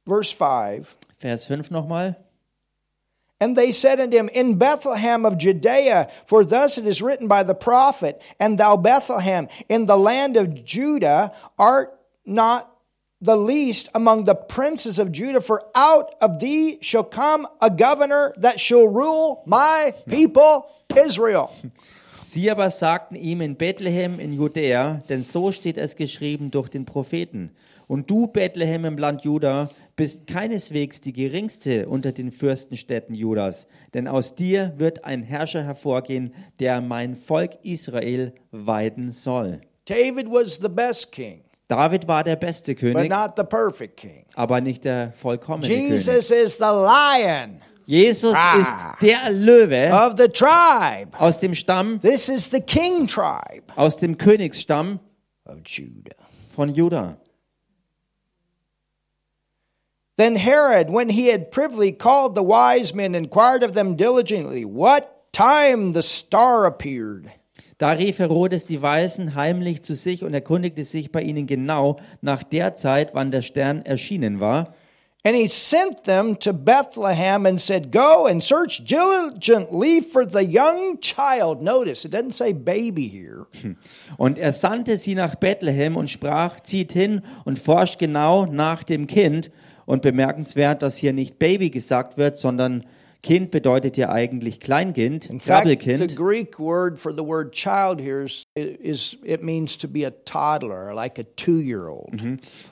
verse 0.06 0.36
5 0.36 0.98
Vers 1.20 1.46
5 1.46 1.72
nochmal. 1.72 2.18
And 3.42 3.56
they 3.56 3.72
said 3.72 4.00
unto 4.00 4.18
him, 4.18 4.30
In 4.34 4.58
Bethlehem 4.58 5.26
of 5.26 5.38
Judea, 5.38 6.10
for 6.26 6.46
thus 6.46 6.78
it 6.78 6.88
is 6.88 7.02
written 7.02 7.28
by 7.28 7.44
the 7.44 7.56
prophet, 7.56 8.22
And 8.40 8.58
thou, 8.58 8.78
Bethlehem, 8.78 9.50
in 9.68 9.86
the 9.86 9.98
land 9.98 10.38
of 10.38 10.64
Judah, 10.64 11.34
art 11.60 12.00
not 12.26 12.72
the 13.22 13.36
least 13.36 13.90
among 13.94 14.24
the 14.24 14.36
princes 14.36 15.00
of 15.00 15.12
Judah, 15.12 15.42
for 15.42 15.64
out 15.76 16.16
of 16.22 16.40
thee 16.40 16.78
shall 16.82 17.04
come 17.04 17.48
a 17.62 17.70
governor 17.70 18.34
that 18.38 18.60
shall 18.60 18.88
rule 18.88 19.44
my 19.46 19.94
people 20.08 20.68
Israel. 20.96 21.54
Sie 22.12 22.52
aber 22.52 22.70
sagten 22.70 23.16
ihm 23.16 23.42
in 23.42 23.56
Bethlehem 23.56 24.20
in 24.20 24.34
Judäa, 24.34 25.02
denn 25.10 25.24
so 25.24 25.52
steht 25.52 25.78
es 25.78 25.96
geschrieben 25.96 26.52
durch 26.52 26.70
den 26.70 26.86
Propheten. 26.86 27.52
Und 27.88 28.10
du, 28.10 28.28
Bethlehem 28.28 28.86
im 28.86 28.98
Land 28.98 29.24
Juda, 29.24 29.70
bist 29.96 30.28
keineswegs 30.28 31.00
die 31.02 31.14
geringste 31.14 31.88
unter 31.88 32.12
den 32.12 32.32
Fürstenstädten 32.32 33.16
Judas, 33.16 33.68
denn 33.94 34.08
aus 34.08 34.36
dir 34.36 34.74
wird 34.78 35.06
ein 35.06 35.24
Herrscher 35.24 35.64
hervorgehen, 35.64 36.34
der 36.60 36.82
mein 36.82 37.16
Volk 37.16 37.52
Israel 37.64 38.34
weiden 38.52 39.12
soll. 39.12 39.62
David 39.86 40.28
was 40.30 40.56
the 40.62 40.68
best 40.70 41.12
king, 41.12 41.42
David 41.68 42.08
war 42.08 42.24
der 42.24 42.36
beste 42.36 42.74
but 42.74 42.80
König, 42.82 43.10
not 43.10 43.32
the 43.38 43.44
perfect 43.44 43.98
king. 43.98 44.26
aber 44.36 44.62
nicht 44.62 44.84
der 44.86 45.14
vollkommene 45.14 45.68
König. 45.68 45.92
Jesus 45.92 46.30
is 46.32 46.54
the 46.58 46.64
lion 46.64 47.62
Jesus 47.88 48.36
Ah. 48.36 48.58
ist 48.60 48.76
der 49.02 49.30
Löwe 49.32 49.92
of 49.94 50.16
the 50.18 50.28
tribe. 50.28 51.18
aus 51.20 51.40
dem 51.40 51.54
Stamm, 51.54 52.00
This 52.02 52.30
is 52.30 52.50
the 52.52 52.60
king 52.60 53.08
tribe 53.08 53.64
aus 53.76 53.98
dem 53.98 54.18
Königsstamm 54.18 55.00
of 55.46 55.60
Judah. 55.66 56.16
von 56.50 56.74
Juda. 56.74 57.18
Then 60.18 60.38
Herod, 60.38 60.90
when 60.90 61.10
he 61.10 61.28
had 61.28 61.52
privily 61.52 61.92
called 61.92 62.36
the 62.36 62.44
wise 62.44 62.94
men, 62.94 63.16
inquired 63.16 63.64
of 63.64 63.74
them 63.74 63.96
diligently 63.96 64.64
what 64.64 65.32
time 65.34 65.92
the 65.92 66.02
star 66.02 66.66
appeared. 66.66 67.30
Da 67.78 67.92
rief 67.92 68.20
Herodes 68.20 68.66
die 68.66 68.82
Weisen 68.82 69.36
heimlich 69.36 69.84
zu 69.84 69.96
sich 69.96 70.24
und 70.24 70.34
erkundigte 70.34 70.86
sich 70.86 71.12
bei 71.12 71.22
ihnen 71.22 71.46
genau 71.46 72.00
nach 72.22 72.44
der 72.44 72.76
Zeit, 72.76 73.14
wann 73.14 73.32
der 73.32 73.42
Stern 73.42 73.82
erschienen 73.82 74.40
war. 74.40 74.74
And 75.26 75.36
he 75.36 75.48
sent 75.48 76.04
them 76.04 76.38
to 76.38 76.54
Bethlehem 76.54 77.48
and 77.48 77.60
said, 77.60 77.92
Go 77.92 78.28
and 78.28 78.44
search 78.44 78.86
diligently 78.86 80.00
for 80.02 80.24
the 80.24 80.46
young 80.46 81.00
child. 81.02 81.64
Notice, 81.64 82.06
it 82.06 82.12
doesn't 82.12 82.34
say 82.34 82.54
baby 82.54 83.08
here. 83.08 83.48
Und 84.18 84.38
er 84.38 84.52
sandte 84.52 84.98
sie 84.98 85.16
nach 85.16 85.36
Bethlehem 85.36 85.98
und 85.98 86.12
sprach, 86.12 86.60
zieht 86.60 86.94
hin 86.94 87.24
und 87.44 87.58
forscht 87.58 87.98
genau 87.98 88.46
nach 88.46 88.84
dem 88.84 89.08
Kind. 89.08 89.50
Und 89.86 90.02
bemerkenswert, 90.02 90.82
dass 90.82 90.98
hier 90.98 91.14
nicht 91.14 91.38
Baby 91.40 91.70
gesagt 91.70 92.18
wird, 92.18 92.38
sondern 92.38 92.86
Kind 93.26 93.50
bedeutet 93.50 93.98
ja 93.98 94.10
eigentlich 94.10 94.60
Kleinkind, 94.60 95.26
In 95.32 95.40
fact, 95.40 95.68
the 95.68 95.76
Grabbelkind. 95.76 96.16
Greek 96.16 96.60
word 96.60 97.00
for 97.00 97.12
the 97.12 97.26
word 97.26 97.54
child 97.54 98.00
here 98.00 98.24
is, 98.24 98.46
is 98.54 99.18
it 99.24 99.42
means 99.42 99.76
to 99.80 99.88
be 99.88 100.06
a 100.06 100.12
toddler, 100.26 100.94
like 100.94 101.18
a 101.18 101.24
two 101.36 101.60
year 101.60 101.88
old. 101.88 102.14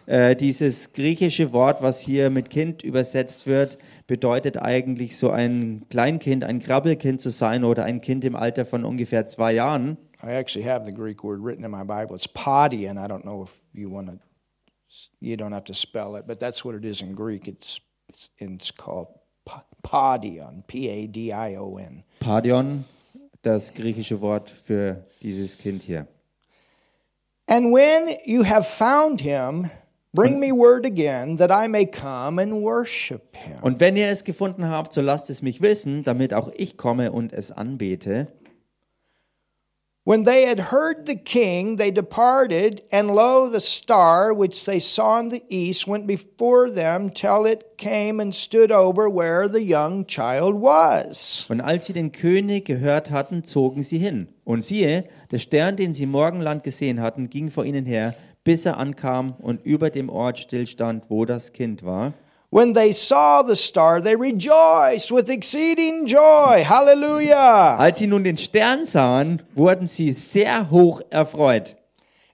Äh, 0.06 0.36
dieses 0.36 0.94
griechische 0.94 1.54
Wort, 1.54 1.82
was 1.82 2.02
hier 2.02 2.30
mit 2.30 2.52
Kind 2.52 2.84
übersetzt 2.84 3.48
wird, 3.48 3.80
bedeutet 4.06 4.58
eigentlich 4.62 5.18
so 5.18 5.32
ein 5.32 5.86
Kleinkind, 5.90 6.44
ein 6.44 6.60
Krabbelkind 6.60 7.20
zu 7.20 7.32
sein 7.32 7.64
oder 7.64 7.86
ein 7.86 8.02
Kind 8.02 8.24
im 8.24 8.36
Alter 8.36 8.68
von 8.68 8.86
ungefähr 8.86 9.26
zwei 9.28 9.54
Jahren. 9.54 9.98
I 10.22 10.28
actually 10.36 10.68
have 10.70 10.86
the 10.86 10.94
Greek 10.94 11.24
word 11.24 11.40
written 11.44 11.66
in 11.66 11.72
my 11.72 11.84
Bible. 11.84 12.16
It's 12.16 12.28
podion. 12.28 13.00
I 13.00 13.08
don't 13.08 13.24
know 13.24 13.44
if 13.44 13.60
you 13.74 13.90
want 13.90 14.08
to, 14.08 14.20
you 15.20 15.38
don't 15.38 15.54
have 15.54 15.66
to 15.66 15.74
spell 15.74 16.16
it, 16.16 16.26
but 16.28 16.40
that's 16.40 16.64
what 16.64 16.76
it 16.76 16.86
is 16.86 17.02
in 17.02 17.14
Greek. 17.14 17.48
It's 17.48 17.82
it's, 18.38 18.72
called 18.72 19.08
po- 19.46 19.64
podion, 19.84 20.64
P 20.68 20.90
A 20.90 21.08
D 21.08 21.32
I 21.32 21.56
O 21.56 21.78
N. 21.78 22.04
Padion, 22.20 22.86
das 23.42 23.74
griechische 23.74 24.22
Wort 24.22 24.50
für 24.50 25.04
dieses 25.22 25.58
Kind 25.58 25.84
hier. 25.84 26.08
And 27.48 27.74
when 27.74 28.16
you 28.26 28.44
have 28.44 28.66
found 28.66 29.20
him, 29.20 29.70
bring 30.14 30.40
me 30.40 30.52
word 30.52 30.86
again 30.86 31.38
that 31.38 31.52
I 31.52 31.68
may 31.68 31.86
come 31.86 32.40
and 32.40 32.62
worship 32.64 33.36
him. 33.36 33.58
Und 33.62 33.80
wenn 33.80 33.98
ihr 33.98 34.10
es 34.10 34.24
gefunden 34.24 34.70
habt, 34.70 34.94
so 34.94 35.02
lasst 35.02 35.30
es 35.30 35.42
mich 35.42 35.62
wissen, 35.62 36.04
damit 36.04 36.34
auch 36.34 36.50
ich 36.56 36.78
komme 36.78 37.12
und 37.12 37.34
es 37.34 37.52
anbete. 37.52 38.28
When 40.06 40.26
they 40.26 40.48
had 40.48 40.60
heard 40.60 41.06
the 41.06 41.16
king, 41.16 41.78
they 41.78 41.90
departed, 41.90 42.82
and 42.92 43.10
lo, 43.10 43.48
the 43.48 43.62
star 43.62 44.34
which 44.34 44.66
they 44.66 44.82
saw 44.82 45.18
in 45.22 45.30
the 45.30 45.44
east 45.48 45.88
went 45.88 46.08
before 46.08 46.70
them 46.70 47.10
till 47.10 47.46
it 47.46 47.78
came 47.78 48.20
and 48.20 48.36
stood 48.36 48.70
over 48.70 49.10
where 49.10 49.48
the 49.48 49.64
young 49.64 50.06
child 50.06 50.56
was. 50.56 51.46
Und 51.48 51.62
als 51.62 51.86
sie 51.86 51.94
den 51.94 52.12
König 52.12 52.66
gehört 52.66 53.12
hatten, 53.12 53.46
zogen 53.46 53.82
sie 53.82 53.98
hin. 53.98 54.28
Und 54.44 54.66
siehe, 54.66 55.06
der 55.32 55.40
Stern, 55.40 55.78
den 55.78 55.94
sie 55.94 56.06
Morgenland 56.06 56.66
gesehen 56.66 57.00
hatten, 57.00 57.30
ging 57.30 57.50
vor 57.50 57.64
ihnen 57.64 57.86
her, 57.86 58.14
bis 58.44 58.66
er 58.66 58.76
ankam 58.80 59.36
und 59.40 59.66
über 59.66 59.90
dem 59.90 60.10
Ort 60.10 60.38
stillstand, 60.38 61.06
wo 61.08 61.24
das 61.24 61.54
Kind 61.54 61.86
war. 61.86 62.12
When 62.54 62.74
they 62.74 62.92
saw 62.92 63.42
the 63.42 63.56
star, 63.56 64.00
they 64.00 64.16
rejoiced 64.16 65.12
with 65.12 65.28
exceeding 65.28 66.06
joy. 66.06 66.64
Hallelujah. 66.64 67.78
Als 67.80 67.98
sie 67.98 68.06
nun 68.06 68.22
den 68.22 68.38
Stern 68.38 68.86
sahen, 68.86 69.42
wurden 69.56 69.88
sie 69.88 70.14
sehr 70.14 70.70
hoch 70.70 71.02
erfreut. 71.10 71.74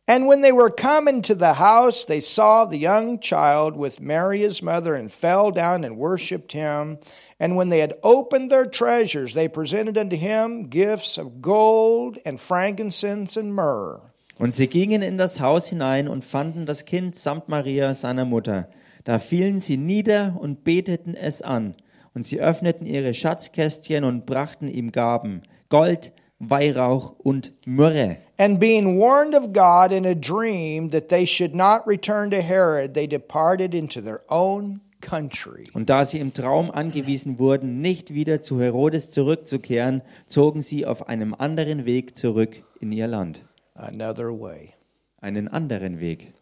And 0.09 0.27
when 0.27 0.41
they 0.41 0.51
were 0.51 0.71
come 0.71 1.07
into 1.07 1.33
the 1.35 1.53
house, 1.53 2.03
they 2.03 2.19
saw 2.19 2.65
the 2.65 2.77
young 2.77 3.19
child 3.21 3.77
with 3.77 4.01
Mary 4.01 4.39
his 4.39 4.61
mother, 4.61 4.93
and 4.93 5.09
fell 5.09 5.51
down 5.51 5.85
and 5.85 5.95
worshipped 5.95 6.51
him. 6.51 6.97
And 7.39 7.55
when 7.55 7.69
they 7.69 7.79
had 7.79 7.93
opened 8.03 8.51
their 8.51 8.65
treasures, 8.65 9.33
they 9.33 9.47
presented 9.47 9.97
unto 9.97 10.17
him 10.17 10.67
gifts 10.67 11.17
of 11.17 11.41
gold 11.41 12.17
and 12.25 12.41
frankincense 12.41 13.37
and 13.37 13.55
myrrh. 13.55 14.01
Und 14.37 14.53
sie 14.53 14.67
gingen 14.67 15.01
in 15.01 15.17
das 15.17 15.39
Haus 15.39 15.69
hinein 15.69 16.09
und 16.09 16.25
fanden 16.25 16.65
das 16.65 16.83
Kind 16.83 17.15
samt 17.15 17.47
Maria, 17.47 17.95
seiner 17.95 18.25
Mutter. 18.25 18.67
Da 19.03 19.19
fielen 19.19 19.61
sie 19.61 19.77
nieder 19.77 20.37
und 20.39 20.63
beteten 20.63 21.15
es 21.15 21.41
an. 21.41 21.75
Und 22.13 22.25
sie 22.25 22.39
öffneten 22.39 22.85
ihre 22.85 23.13
Schatzkästchen 23.13 24.03
und 24.03 24.25
brachten 24.25 24.67
ihm 24.67 24.91
Gaben, 24.91 25.43
Gold, 25.69 26.11
Weihrauch 26.39 27.13
und 27.19 27.51
Myrrhe. 27.65 28.17
And 28.37 28.59
being 28.59 28.97
warned 28.97 29.35
of 29.35 29.51
God 29.53 29.91
in 29.91 30.05
a 30.05 30.15
dream 30.15 30.89
that 30.91 31.09
they 31.09 31.25
should 31.25 31.53
not 31.53 31.85
return 31.85 32.31
to 32.31 32.37
Herod, 32.37 32.93
they 32.93 33.07
departed 33.07 33.73
into 33.75 34.01
their 34.01 34.21
own 34.29 34.79
country. 35.01 35.65
Und 35.73 35.89
da 35.89 36.05
sie 36.05 36.19
im 36.19 36.33
Traum 36.33 36.71
angewiesen 36.71 37.39
wurden, 37.39 37.81
nicht 37.81 38.13
wieder 38.13 38.41
zu 38.41 38.59
Herodes 38.59 39.11
zurückzukehren, 39.11 40.01
zogen 40.27 40.61
sie 40.61 40.85
auf 40.85 41.07
einem 41.09 41.33
anderen 41.33 41.85
Weg 41.85 42.15
zurück 42.15 42.63
in 42.79 42.91
ihr 42.91 43.07
Land. 43.07 43.45
Another 43.75 44.29
way. 44.29 44.73
Einen 45.21 45.47
anderen 45.47 45.99
Weg. 45.99 46.33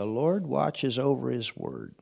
The 0.00 0.06
Lord 0.06 0.46
watches 0.46 0.98
over 0.98 1.30
his 1.30 1.54
word 1.58 1.92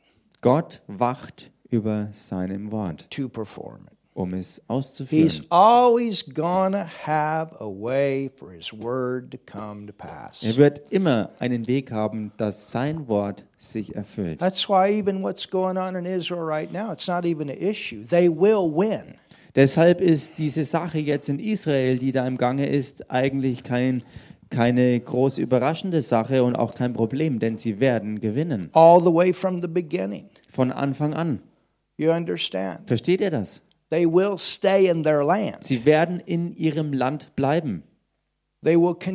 Gott 0.40 0.82
wacht 0.86 1.50
über 1.68 2.08
seinem 2.12 2.70
Wort, 2.70 3.10
to 3.10 3.28
perform 3.28 3.88
it. 3.90 3.98
um 4.14 4.34
es 4.34 4.58
He's 4.58 4.62
auszuführen. 4.68 5.46
always 5.50 6.24
gonna 6.24 6.86
have 7.04 7.56
a 7.58 7.66
way 7.66 8.30
for 8.36 8.52
his 8.52 8.72
word 8.72 9.32
to 9.32 9.38
come 9.38 9.88
to 9.88 9.92
pass. 9.92 10.44
Er 10.44 10.56
wird 10.56 10.92
immer 10.92 11.30
einen 11.40 11.66
Weg 11.66 11.90
haben, 11.90 12.30
dass 12.36 12.70
sein 12.70 13.08
Wort 13.08 13.44
sich 13.56 13.96
erfüllt. 13.96 14.38
That's 14.38 14.68
why 14.68 14.96
even 14.96 15.20
what's 15.24 15.50
going 15.50 15.76
on 15.76 15.96
in 15.96 16.06
Israel 16.06 16.44
right 16.44 16.72
now, 16.72 16.92
it's 16.92 17.08
not 17.08 17.24
even 17.24 17.50
an 17.50 17.58
issue. 17.58 18.04
They 18.04 18.28
will 18.28 18.70
win. 18.72 19.16
Deshalb 19.56 20.00
ist 20.00 20.38
diese 20.38 20.62
Sache 20.62 21.00
jetzt 21.00 21.28
in 21.28 21.40
Israel, 21.40 21.98
die 21.98 22.12
da 22.12 22.24
im 22.28 22.36
Gange 22.36 22.66
ist, 22.68 23.10
eigentlich 23.10 23.64
kein, 23.64 24.04
keine 24.50 24.98
groß 24.98 25.38
überraschende 25.38 26.02
Sache 26.02 26.42
und 26.42 26.56
auch 26.56 26.74
kein 26.74 26.92
Problem, 26.92 27.38
denn 27.38 27.56
sie 27.56 27.80
werden 27.80 28.20
gewinnen. 28.20 28.70
All 28.72 29.00
the 29.00 29.12
way 29.12 29.32
from 29.32 29.58
the 29.58 29.68
beginning. 29.68 30.28
Von 30.50 30.72
Anfang 30.72 31.14
an. 31.14 31.40
You 31.96 32.10
understand? 32.12 32.86
Versteht 32.86 33.20
ihr 33.20 33.30
das? 33.30 33.62
They 33.90 34.06
will 34.06 34.36
stay 34.38 34.88
in 34.88 35.02
their 35.02 35.24
land. 35.24 35.64
Sie 35.64 35.84
werden 35.86 36.20
in 36.20 36.54
ihrem 36.54 36.92
Land 36.92 37.34
bleiben. 37.36 37.82
Und 38.60 39.12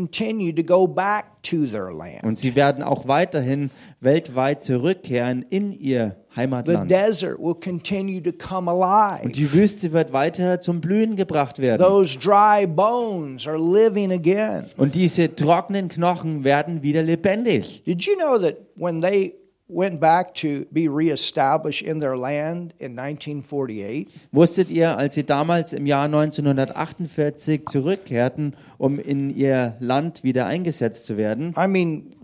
sie 2.38 2.56
werden 2.56 2.84
auch 2.84 3.08
weiterhin 3.08 3.72
weltweit 4.00 4.64
zurückkehren 4.64 5.46
in 5.50 5.74
ihr 5.74 6.16
The 6.30 6.42
Heimatland. 6.42 6.90
desert 6.90 7.38
will 7.40 7.54
continue 7.54 8.24
to 8.24 8.32
come 8.32 8.72
alive. 8.72 9.24
Und 9.24 9.36
die 9.36 9.52
Wüste 9.54 9.92
wird 9.92 10.14
weiter 10.14 10.62
zum 10.62 10.80
Blühen 10.80 11.16
gebracht 11.16 11.60
werden. 11.60 11.86
Those 11.86 12.18
dry 12.18 12.66
bones 12.66 13.46
are 13.46 13.58
living 13.58 14.12
again. 14.12 14.66
Und 14.78 14.96
diese 14.96 15.36
trockenen 15.36 15.90
Knochen 15.90 16.44
werden 16.44 16.82
wieder 16.82 17.04
lebendig. 17.04 17.84
Did 17.84 18.02
you 18.04 18.16
know 18.16 18.40
that 18.40 18.56
when 18.76 19.02
they 19.02 19.36
went 19.68 20.00
back 20.00 20.34
to 20.36 20.66
be 20.72 20.88
reestablished 20.88 21.82
in 21.82 22.00
their 22.00 22.16
land 22.16 22.74
in 22.80 22.98
1948, 22.98 24.08
Wusstet 24.32 24.70
ihr, 24.70 24.98
als 24.98 25.16
sie 25.16 25.24
damals 25.24 25.74
im 25.74 25.86
Jahr 25.86 26.06
1948 26.06 27.66
zurückkehrten, 27.68 28.56
um 28.78 29.00
in 29.00 29.30
ihr 29.30 29.76
Land 29.80 30.24
wieder 30.24 30.46
eingesetzt 30.46 31.06
zu 31.06 31.18
werden? 31.18 31.54
I 31.58 31.68
mean, 31.68 32.16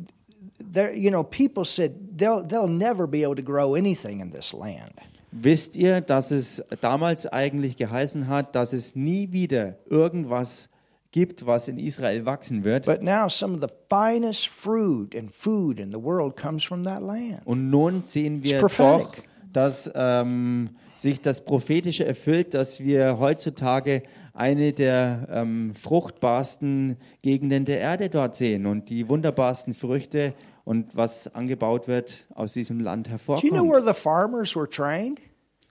there 0.71 0.93
you 0.93 1.09
know, 1.09 1.23
people 1.23 1.65
said 1.65 1.93
they'll 2.17 2.43
they'll 2.43 2.67
never 2.67 3.07
be 3.07 3.23
able 3.23 3.35
to 3.35 3.43
grow 3.43 3.75
anything 3.75 4.19
in 4.19 4.31
this 4.31 4.53
land. 4.53 4.93
Wisst 5.31 5.75
ihr, 5.75 6.01
dass 6.01 6.31
es 6.31 6.63
damals 6.81 7.27
eigentlich 7.27 7.77
geheißen 7.77 8.27
hat, 8.27 8.55
dass 8.55 8.73
es 8.73 8.95
nie 8.95 9.31
wieder 9.31 9.75
irgendwas 9.87 10.69
gibt, 11.11 11.45
was 11.45 11.67
in 11.67 11.77
Israel 11.77 12.25
wachsen 12.25 12.63
wird? 12.63 12.85
But 12.85 13.01
now 13.01 13.29
some 13.29 13.55
of 13.55 13.61
the 13.61 13.73
finest 13.89 14.47
fruit 14.47 15.15
and 15.15 15.31
food 15.31 15.79
in 15.79 15.91
the 15.91 16.01
world 16.01 16.35
comes 16.35 16.63
from 16.63 16.83
that 16.83 17.01
land. 17.01 17.41
Und 17.45 17.69
nun 17.69 18.01
sehen 18.01 18.43
wir 18.43 18.59
doch, 18.59 19.11
dass 19.51 19.91
ähm, 19.95 20.71
sich 20.95 21.21
das 21.21 21.43
Prophetische 21.43 22.05
erfüllt, 22.05 22.53
dass 22.53 22.79
wir 22.79 23.19
heutzutage 23.19 24.03
eine 24.33 24.73
der 24.73 25.27
ähm, 25.31 25.73
fruchtbarsten 25.75 26.97
Gegenden 27.21 27.65
der 27.65 27.79
Erde 27.79 28.09
dort 28.09 28.35
sehen 28.35 28.65
und 28.65 28.89
die 28.89 29.09
wunderbarsten 29.09 29.73
Früchte 29.73 30.33
und 30.63 30.95
was 30.95 31.33
angebaut 31.33 31.87
wird 31.87 32.25
aus 32.35 32.53
diesem 32.53 32.79
Land 32.79 33.07
Do 33.07 33.11
you 33.11 33.49
know 33.49 33.63
where 33.63 33.81
hervorkommt. 33.81 33.87
the 33.87 34.01
farmers 34.01 34.55
were 34.55 34.69
trained? 34.69 35.19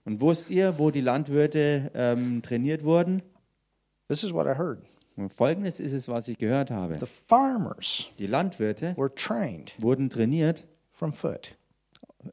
Und 0.04 0.20
wusst 0.20 0.50
ihr, 0.50 0.78
wo 0.78 0.90
die 0.90 1.02
Landwirte 1.02 1.90
ähm, 1.94 2.42
trainiert 2.42 2.82
wurden? 2.82 3.22
This 4.08 4.24
is 4.24 4.32
what 4.32 4.46
I 4.46 4.58
heard. 4.58 4.80
Und 5.18 5.32
Folgendes 5.34 5.80
ist 5.80 5.92
es, 5.92 6.06
was 6.08 6.28
ich 6.28 6.38
gehört 6.38 6.70
habe. 6.70 6.96
The 6.98 7.06
farmers 7.26 8.06
Die 8.18 8.26
Landwirte 8.28 8.94
were 8.96 9.12
trained 9.14 9.72
wurden 9.78 10.08
trainiert 10.10 10.64
from 10.92 11.12
foot. 11.12 11.56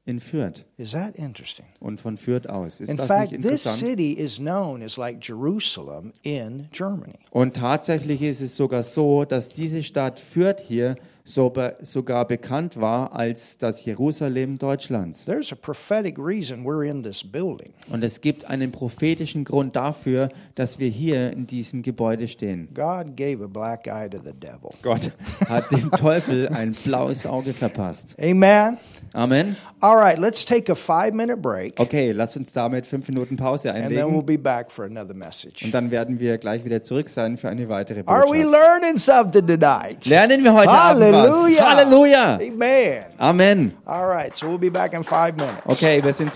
in 0.06 0.20
Fürth 0.20 0.66
Is 0.78 0.92
that 0.92 1.16
interesting? 1.16 1.66
und 1.80 2.00
von 2.00 2.16
Fürth 2.18 2.48
aus. 2.48 2.82
Ist 2.82 2.90
In 2.90 2.98
das 2.98 3.08
fact, 3.08 3.32
nicht 3.32 3.42
this 3.44 3.66
interessant? 3.66 3.78
city 3.78 4.12
is 4.14 4.38
known 4.38 4.84
as 4.84 4.98
like 4.98 5.28
Jerusalem 5.28 6.12
in 6.24 6.68
Germany. 6.72 7.16
Und 7.32 7.56
tatsächlich 7.56 8.22
ist 8.22 8.42
es 8.42 8.56
sogar 8.56 8.84
so, 8.84 9.26
dass 9.26 9.50
diese 9.50 9.82
Stadt 9.84 10.20
Fürth 10.20 10.60
hier 10.62 10.96
sogar 11.26 12.26
bekannt 12.28 12.80
war 12.80 13.14
als 13.14 13.58
das 13.58 13.84
Jerusalem 13.84 14.60
Deutschlands. 14.60 15.26
There's 15.26 15.52
a 15.52 15.56
prophetic 15.56 16.18
reason 16.20 16.64
we're 16.64 16.88
in 16.88 17.02
this 17.02 17.24
building. 17.24 17.74
Und 17.90 18.04
es 18.04 18.22
gibt 18.22 18.46
einen 18.46 18.72
prophetischen 18.72 19.44
Grund 19.44 19.76
dafür, 19.76 20.30
dass 20.54 20.78
wir 20.78 20.88
hier 20.90 21.32
in 21.34 21.48
diesem 21.48 21.82
Gebäude 21.82 22.28
stehen. 22.28 22.70
God 22.76 23.18
gave 23.18 23.44
a 23.44 23.48
black 23.48 23.88
eye 23.88 24.08
to 24.08 24.20
the 24.20 24.34
devil. 24.34 24.70
Gott 24.84 25.12
hat 25.50 25.72
dem 25.72 25.90
Teufel 25.92 26.48
ein 26.50 26.74
blaues 26.74 27.26
Auge 27.26 27.54
verpasst. 27.54 28.16
Amen. 28.20 28.78
Amen. 29.14 29.56
All 29.80 29.96
right, 29.96 30.18
let's 30.20 30.46
take 30.46 30.72
a 30.72 30.76
five 30.76 31.14
minute 31.14 31.38
break 31.42 31.80
Okay, 31.80 32.12
lass 32.12 32.36
uns 32.38 32.52
damit 32.54 32.86
fünf 32.86 33.08
Minuten 33.08 33.36
Pause 33.38 33.72
and 33.74 33.86
then 33.88 33.94
we'll 33.96 34.20
einlegen. 34.20 34.26
be 34.26 34.38
back 34.38 34.70
for 34.72 34.86
another 34.86 35.14
message. 35.14 35.64
Und 35.64 35.74
dann 35.74 35.90
werden 35.90 36.20
wir 36.20 36.38
gleich 36.38 36.66
wieder 36.66 36.84
zurück 36.84 37.10
sein 37.10 37.38
für 37.38 37.50
eine 37.50 37.68
weitere 37.70 38.04
Are 38.06 38.24
we 38.26 38.44
Botschaft. 38.44 38.52
learning 38.52 38.98
something 38.98 39.48
tonight? 39.48 40.06
Lernen 40.06 40.44
wir 40.44 40.54
heute 40.54 40.70
Abend. 40.70 41.15
Halleluja. 41.16 41.64
Halleluja. 41.64 42.40
Amen. 42.42 43.06
Amen. 43.20 43.72
All 43.88 44.08
right, 44.08 44.34
so 44.36 44.48
we'll 44.48 44.58
be 44.58 44.70
back 44.70 44.94
in 44.94 45.04
five 45.04 45.36
minutes. 45.38 45.66
Okay, 45.68 46.02
wir 46.04 46.14
sind 46.14 46.34